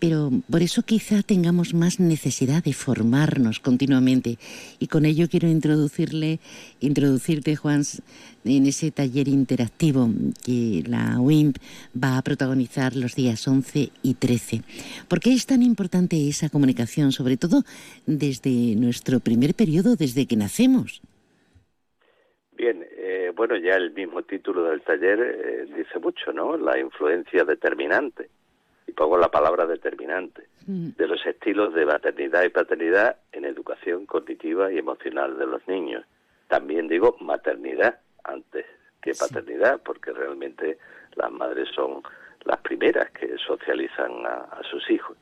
[0.04, 4.36] pero por eso quizá tengamos más necesidad de formarnos continuamente.
[4.78, 6.40] Y con ello quiero introducirle,
[6.82, 7.84] introducirte, Juan,
[8.44, 10.10] en ese taller interactivo
[10.46, 11.56] que la WIMP
[11.96, 14.64] va a protagonizar los días 11 y 13.
[15.08, 17.64] ¿Por qué es tan importante esa comunicación, sobre todo
[18.06, 21.02] desde nuestro primer periodo, desde que nacemos?
[22.58, 26.58] Bien, eh, bueno, ya el mismo título del taller eh, dice mucho, ¿no?
[26.58, 28.30] La influencia determinante,
[28.88, 30.90] y pongo la palabra determinante, mm.
[30.98, 36.06] de los estilos de maternidad y paternidad en educación cognitiva y emocional de los niños.
[36.48, 38.66] También digo maternidad antes
[39.02, 40.78] que paternidad, porque realmente
[41.16, 42.02] las madres son
[42.46, 45.18] las primeras que socializan a, sus hijos.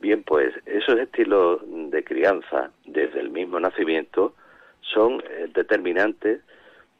[0.00, 4.34] Bien, pues esos estilos de crianza desde el mismo nacimiento
[4.80, 6.42] son eh, determinantes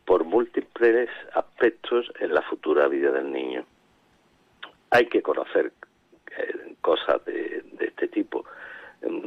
[0.04, 3.64] por múltiples aspectos en la futura vida del niño.
[4.90, 5.72] Hay que conocer
[6.38, 8.44] eh, cosas de, este tipo.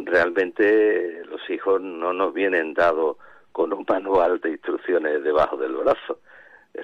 [0.05, 3.18] Realmente los hijos no nos vienen dados
[3.51, 6.20] con un manual de instrucciones debajo del brazo.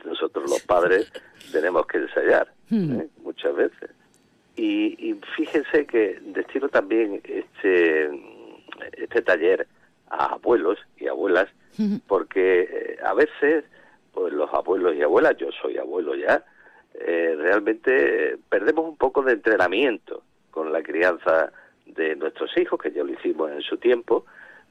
[0.04, 1.12] Nosotros los padres
[1.52, 3.00] tenemos que ensayar hmm.
[3.00, 3.08] ¿eh?
[3.24, 3.92] muchas veces.
[4.56, 8.10] Y, y, fíjense que destino también este,
[8.94, 9.68] este taller
[10.10, 11.50] a abuelos y abuelas
[12.08, 13.66] porque eh, a veces
[14.14, 16.44] pues los abuelos y abuelas, yo soy abuelo ya,
[17.00, 21.52] eh, realmente perdemos un poco de entrenamiento con la crianza
[21.86, 24.26] de nuestros hijos, que ya lo hicimos en su tiempo,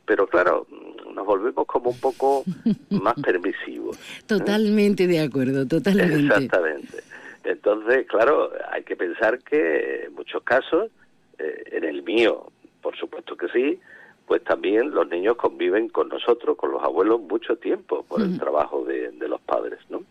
[0.07, 0.67] pero claro,
[1.15, 2.45] nos volvemos como un poco
[2.91, 3.99] más permisivos.
[4.27, 6.35] Totalmente de acuerdo, totalmente.
[6.35, 7.03] Exactamente.
[7.45, 10.91] Entonces, claro, hay que pensar que en muchos casos,
[11.39, 12.51] eh, en el mío,
[12.81, 13.81] por supuesto que sí,
[14.27, 18.85] pues también los niños conviven con nosotros, con los abuelos, mucho tiempo por el trabajo
[18.85, 20.03] de, los padres, ¿no?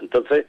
[0.00, 0.46] Entonces,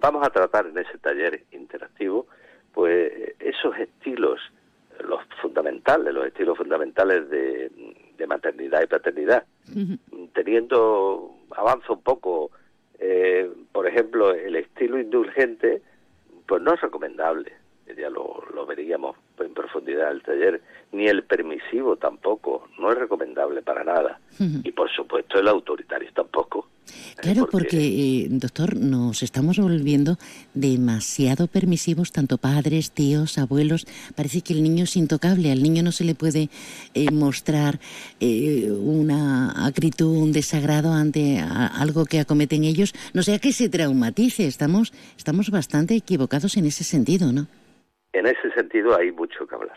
[0.00, 2.26] vamos a tratar en ese taller interactivo,
[2.72, 4.40] pues esos estilos,
[5.00, 7.70] los fundamentales, los estilos fundamentales de,
[8.26, 9.44] maternidad y paternidad,
[10.34, 12.50] teniendo, avanza un poco,
[12.98, 15.80] eh, por ejemplo, el estilo indulgente,
[16.46, 17.52] pues no es recomendable,
[17.96, 20.60] ya lo, lo veríamos en profundidad el taller,
[20.92, 24.20] ni el permisivo tampoco, no es recomendable para nada.
[24.38, 26.68] Y por supuesto el autoritario tampoco.
[27.16, 30.18] Claro, porque, eh, doctor, nos estamos volviendo
[30.54, 33.86] demasiado permisivos, tanto padres, tíos, abuelos.
[34.14, 36.48] Parece que el niño es intocable, al niño no se le puede
[36.94, 37.80] eh, mostrar
[38.20, 44.46] eh, una acritud, un desagrado ante algo que acometen ellos, no sea que se traumatice.
[44.46, 47.48] Estamos, estamos bastante equivocados en ese sentido, ¿no?
[48.12, 49.76] En ese sentido hay mucho que hablar.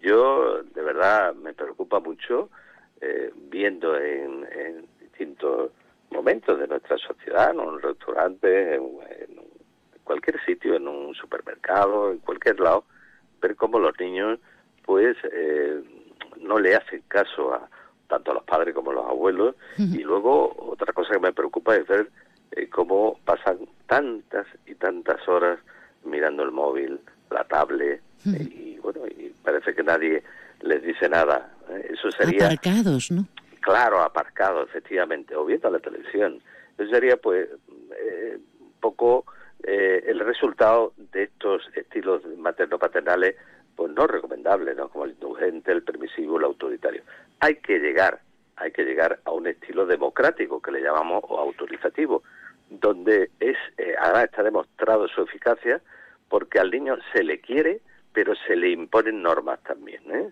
[0.00, 2.50] Yo, de verdad, me preocupa mucho
[3.00, 4.46] eh, viendo en,
[5.00, 5.72] distintos
[6.10, 8.86] momentos de nuestra sociedad, en un restaurante, en,
[10.04, 12.84] cualquier sitio, en un supermercado, en cualquier lado,
[13.40, 14.38] ver cómo los niños,
[14.84, 15.82] pues, eh,
[16.40, 17.68] no le hacen caso a
[18.06, 19.56] tanto a los padres como a los abuelos.
[19.78, 22.08] Y luego, otra cosa que me preocupa es ver
[22.52, 25.58] eh, cómo pasan tantas y tantas horas
[26.04, 27.00] mirando el móvil,
[27.30, 30.22] la tablet, y bueno, y parece que nadie
[30.60, 31.50] les dice nada.
[31.70, 31.90] ¿eh?
[31.90, 32.46] Eso sería...
[32.46, 33.26] Aparcados, ¿no?
[33.60, 36.40] Claro, aparcados, efectivamente, o viendo la televisión.
[36.78, 37.48] Eso sería, pues,
[37.96, 39.24] eh, un poco
[39.62, 43.36] eh, el resultado de estos estilos materno-paternales,
[43.74, 44.88] pues no recomendables, ¿no?
[44.88, 47.02] Como el indulgente, el permisivo, el autoritario.
[47.40, 48.20] Hay que llegar,
[48.56, 52.22] hay que llegar a un estilo democrático, que le llamamos, o autorizativo,
[52.70, 53.56] donde es,
[53.98, 55.80] ahora está demostrado su eficacia,
[56.28, 57.80] porque al niño se le quiere,
[58.12, 60.02] pero se le imponen normas también.
[60.10, 60.30] ¿eh?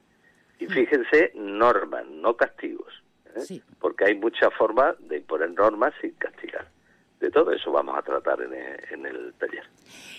[0.59, 3.03] Y fíjense, normas, no castigos,
[3.37, 3.61] ¿eh?
[3.79, 6.69] porque hay muchas formas de imponer normas sin castigar.
[7.21, 8.53] De todo eso vamos a tratar en
[8.93, 9.65] en el taller.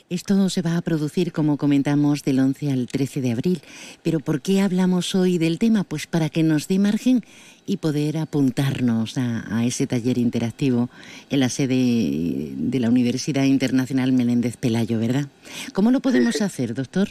[0.10, 3.62] Esto se va a producir, como comentamos, del 11 al 13 de abril.
[4.04, 5.84] Pero ¿por qué hablamos hoy del tema?
[5.84, 7.24] Pues para que nos dé margen
[7.66, 10.90] y poder apuntarnos a, ese taller interactivo
[11.30, 15.26] en la sede de la Universidad Internacional Menéndez Pelayo, ¿verdad?
[15.74, 17.08] ¿Cómo lo podemos hacer, doctor?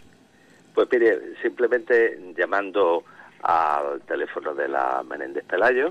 [0.75, 3.05] Pues mire, simplemente llamando
[3.43, 5.91] al teléfono de la Menéndez Pelayo,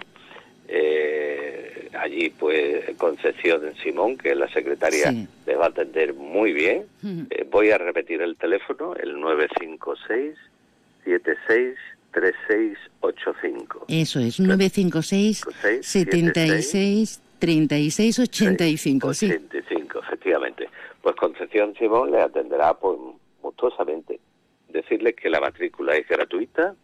[0.68, 6.86] eh, allí pues Concepción Simón, que es la secretaria, les va a atender muy bien.
[7.30, 10.38] Eh, voy a repetir el teléfono, el 956
[11.04, 11.76] 76
[12.14, 13.86] 3685.
[13.90, 15.44] Eso es, 956
[15.82, 19.08] 76 36 85.
[19.08, 20.70] 85, efectivamente.
[21.02, 22.98] Pues Concepción Simón le atenderá pues
[23.42, 24.20] gustosamente.
[24.70, 26.76] Decirles que la matrícula es gratuita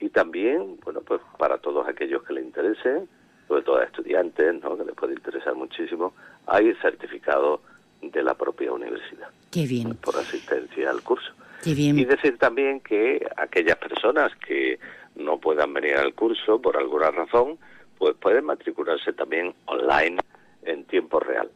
[0.00, 3.08] y también, bueno, pues para todos aquellos que le interesen,
[3.46, 4.78] sobre todo a estudiantes, ¿no?
[4.78, 6.14] que les puede interesar muchísimo,
[6.46, 7.60] hay certificado
[8.00, 9.28] de la propia universidad.
[9.50, 9.94] Qué bien.
[9.96, 11.32] Por asistencia al curso.
[11.64, 14.78] Y decir también que aquellas personas que
[15.16, 17.58] no puedan venir al curso por alguna razón,
[17.98, 20.18] pues pueden matricularse también online
[20.62, 21.50] en tiempo real.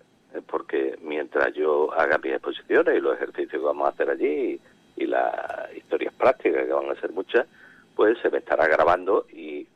[0.47, 4.61] Porque mientras yo haga mis exposiciones y los ejercicios que vamos a hacer allí
[4.97, 7.47] y, las historias prácticas que van a ser muchas,
[7.95, 9.67] pues se me estará grabando y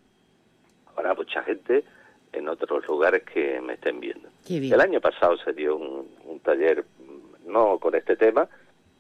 [0.96, 1.84] habrá mucha gente
[2.32, 4.28] en otros lugares que me estén viendo.
[4.48, 8.48] El año pasado se dio un, taller, mm, no con este tema,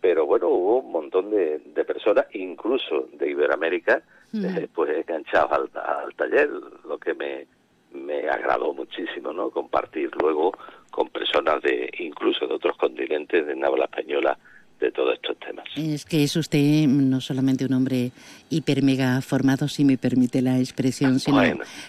[0.00, 4.02] pero bueno, hubo un montón de, personas, incluso de Iberoamérica,
[4.34, 6.50] eh, pues enganchados al taller,
[6.86, 7.46] lo que me,
[7.92, 9.50] me agradó muchísimo, ¿no?
[9.50, 10.52] Compartir luego
[10.90, 14.38] con personas de incluso de otros continentes de habla española
[14.80, 15.64] de todos estos temas.
[15.76, 18.12] Es que es usted no solamente un hombre
[18.48, 21.42] hiper mega formado, si me permite la expresión, sino,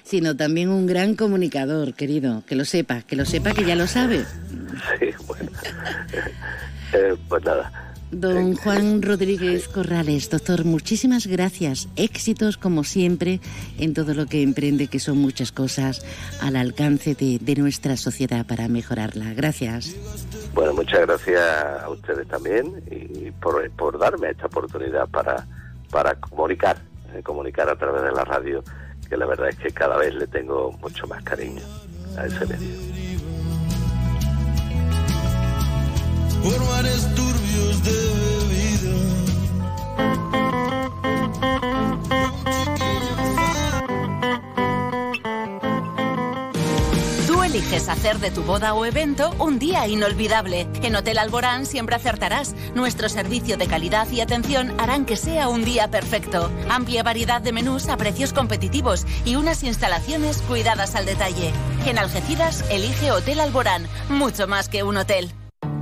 [0.04, 2.44] sino también un gran comunicador, querido.
[2.48, 4.26] Que lo sepa, que lo sepa que ya lo sabe.
[5.00, 5.52] Sí, bueno.
[6.92, 11.88] Eh, pues nada, Don Juan Rodríguez Corrales, doctor, muchísimas gracias.
[11.96, 13.40] Éxitos como siempre
[13.78, 16.04] en todo lo que emprende, que son muchas cosas
[16.42, 19.34] al alcance de, nuestra sociedad para mejorarla.
[19.36, 19.96] Gracias.
[20.56, 21.40] Bueno, muchas gracias
[21.84, 25.46] a ustedes también y por, por darme esta oportunidad para,
[25.92, 26.78] para comunicar,
[27.14, 28.64] eh, comunicar a través de la radio,
[29.08, 31.62] que la verdad es que cada vez le tengo mucho más cariño
[32.18, 33.09] a ese medio.
[36.44, 36.54] Por
[37.16, 37.92] turbios de
[38.50, 38.96] bebida.
[47.28, 50.68] Tú eliges hacer de tu boda o evento un día inolvidable.
[50.82, 52.56] En Hotel Alborán siempre acertarás.
[52.74, 56.50] Nuestro servicio de calidad y atención harán que sea un día perfecto.
[56.70, 61.52] Amplia variedad de menús a precios competitivos y unas instalaciones cuidadas al detalle.
[61.86, 65.34] En Algeciras, elige Hotel Alborán, mucho más que un hotel.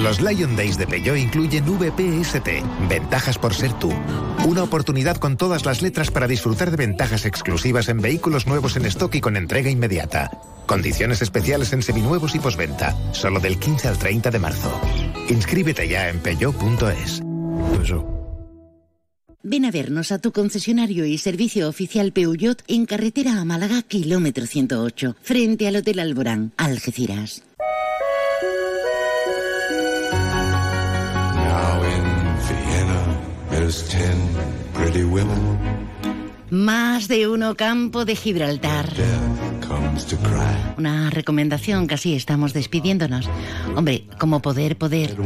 [0.00, 2.48] Los Lion Days de Peugeot incluyen VPST,
[2.88, 3.92] ventajas por ser tú.
[4.46, 8.86] Una oportunidad con todas las letras para disfrutar de ventajas exclusivas en vehículos nuevos en
[8.86, 10.30] stock y con entrega inmediata.
[10.64, 14.80] Condiciones especiales en seminuevos y posventa, solo del 15 al 30 de marzo.
[15.28, 17.20] Inscríbete ya en peugeot.es.
[19.42, 24.46] Ven a vernos a tu concesionario y servicio oficial Peugeot en carretera a Málaga, kilómetro
[24.46, 27.42] 108, frente al Hotel Alborán, Algeciras.
[36.50, 38.88] Más de uno campo de Gibraltar.
[40.76, 43.30] Una recomendación, casi estamos despidiéndonos.
[43.76, 45.16] Hombre, como poder, poder.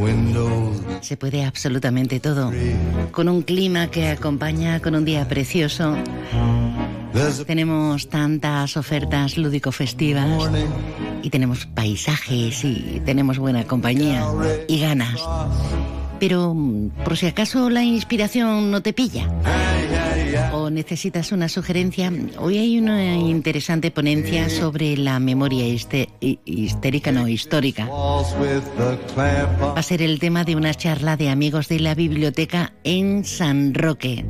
[1.01, 2.51] Se puede absolutamente todo.
[3.11, 5.95] Con un clima que acompaña con un día precioso.
[7.47, 10.51] Tenemos tantas ofertas lúdico-festivas
[11.23, 14.23] y tenemos paisajes y tenemos buena compañía
[14.67, 15.19] y ganas.
[16.19, 19.27] Pero mm, por si acaso la inspiración no te pilla
[20.53, 25.65] o necesitas una sugerencia, hoy hay una interesante ponencia sobre la memoria
[26.45, 27.87] histérica, no histórica.
[27.87, 33.73] Va a ser el tema de una charla de amigos de la biblioteca en San
[33.73, 34.25] Roque,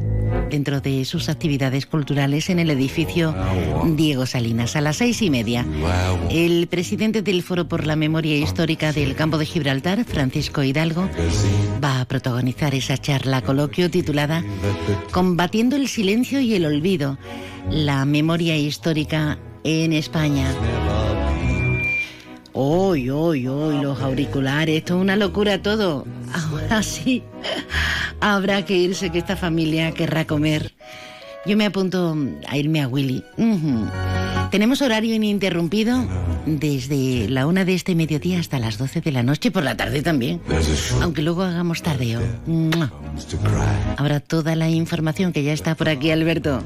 [0.49, 3.36] dentro de sus actividades culturales en el edificio
[3.86, 5.65] Diego Salinas, a las seis y media.
[6.30, 11.10] El presidente del Foro por la Memoria Histórica del Campo de Gibraltar, Francisco Hidalgo,
[11.84, 14.44] va a protagonizar esa charla coloquio titulada
[15.11, 17.17] Combatiendo el silencio y el olvido,
[17.69, 20.53] la memoria histórica en España.
[22.51, 26.05] Hoy, hoy, hoy, los auriculares, esto es una locura todo.
[26.34, 27.23] Ahora sí,
[28.19, 30.73] habrá que irse, que esta familia querrá comer.
[31.45, 32.17] Yo me apunto
[32.47, 33.23] a irme a Willy.
[34.51, 36.05] Tenemos horario ininterrumpido
[36.45, 40.01] desde la una de este mediodía hasta las 12 de la noche, por la tarde
[40.01, 40.41] también.
[41.01, 42.22] Aunque luego hagamos tardeo.
[43.97, 46.63] Ahora toda la información que ya está por aquí, Alberto.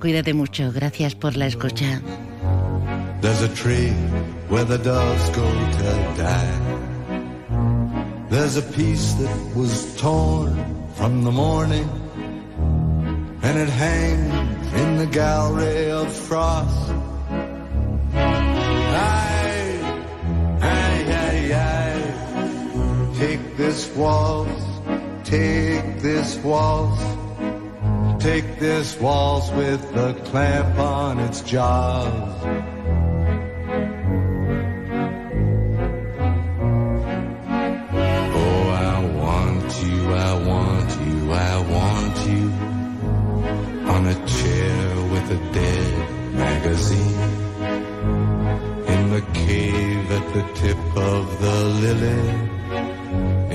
[0.00, 0.72] Cuídate mucho.
[0.72, 2.00] Gracias por la escucha.
[3.22, 3.92] There's a tree
[4.50, 6.52] where the doves go to die.
[8.30, 10.54] There's a piece that was torn
[10.96, 11.88] from the morning,
[13.46, 16.90] and it hangs in the gallery of frost.
[18.12, 19.78] Aye,
[20.62, 23.12] aye, aye, aye.
[23.16, 24.64] Take this waltz,
[25.22, 27.00] take this waltz,
[28.18, 32.75] take this waltz with the clamp on its jaws.
[51.86, 52.28] Lily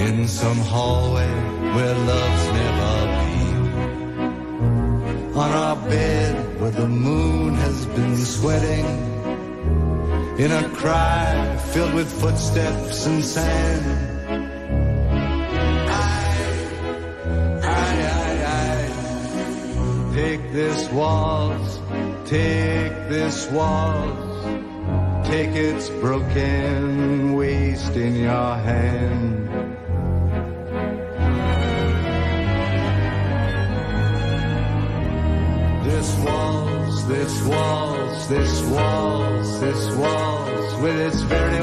[0.06, 1.34] in some hallway
[1.76, 3.60] where love's never been.
[5.44, 8.88] On our bed where the moon has been sweating.
[10.44, 13.86] In a cry filled with footsteps and sand.
[16.00, 16.46] Aye,
[17.64, 20.14] aye, aye.
[20.16, 21.80] Take this waltz,
[22.26, 24.31] take this waltz,
[25.32, 29.48] take its broken waist in your hand.
[35.86, 41.60] This waltz, this waltz, this waltz, this waltz, with its very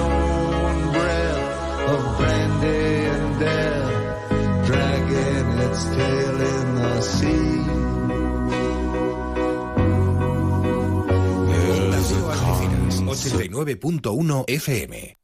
[13.58, 15.18] 89.1 FM.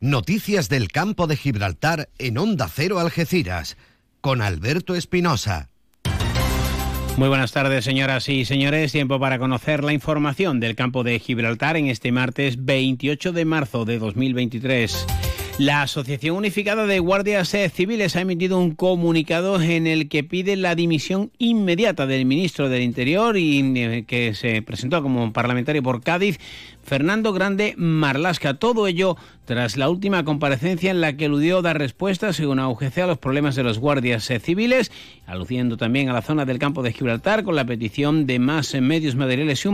[0.00, 3.76] Noticias del campo de Gibraltar en Onda Cero Algeciras,
[4.20, 5.70] con Alberto Espinosa.
[7.16, 8.90] Muy buenas tardes, señoras y señores.
[8.90, 13.84] Tiempo para conocer la información del campo de Gibraltar en este martes 28 de marzo
[13.84, 15.21] de 2023.
[15.62, 20.74] La Asociación Unificada de Guardias Civiles ha emitido un comunicado en el que pide la
[20.74, 26.40] dimisión inmediata del ministro del Interior y eh, que se presentó como parlamentario por Cádiz,
[26.82, 28.54] Fernando Grande Marlasca.
[28.54, 33.06] Todo ello tras la última comparecencia en la que eludió dar respuesta, según AUGC, a
[33.06, 34.90] los problemas de los guardias civiles,
[35.26, 39.14] aludiendo también a la zona del campo de Gibraltar con la petición de más medios
[39.14, 39.70] materiales y humanos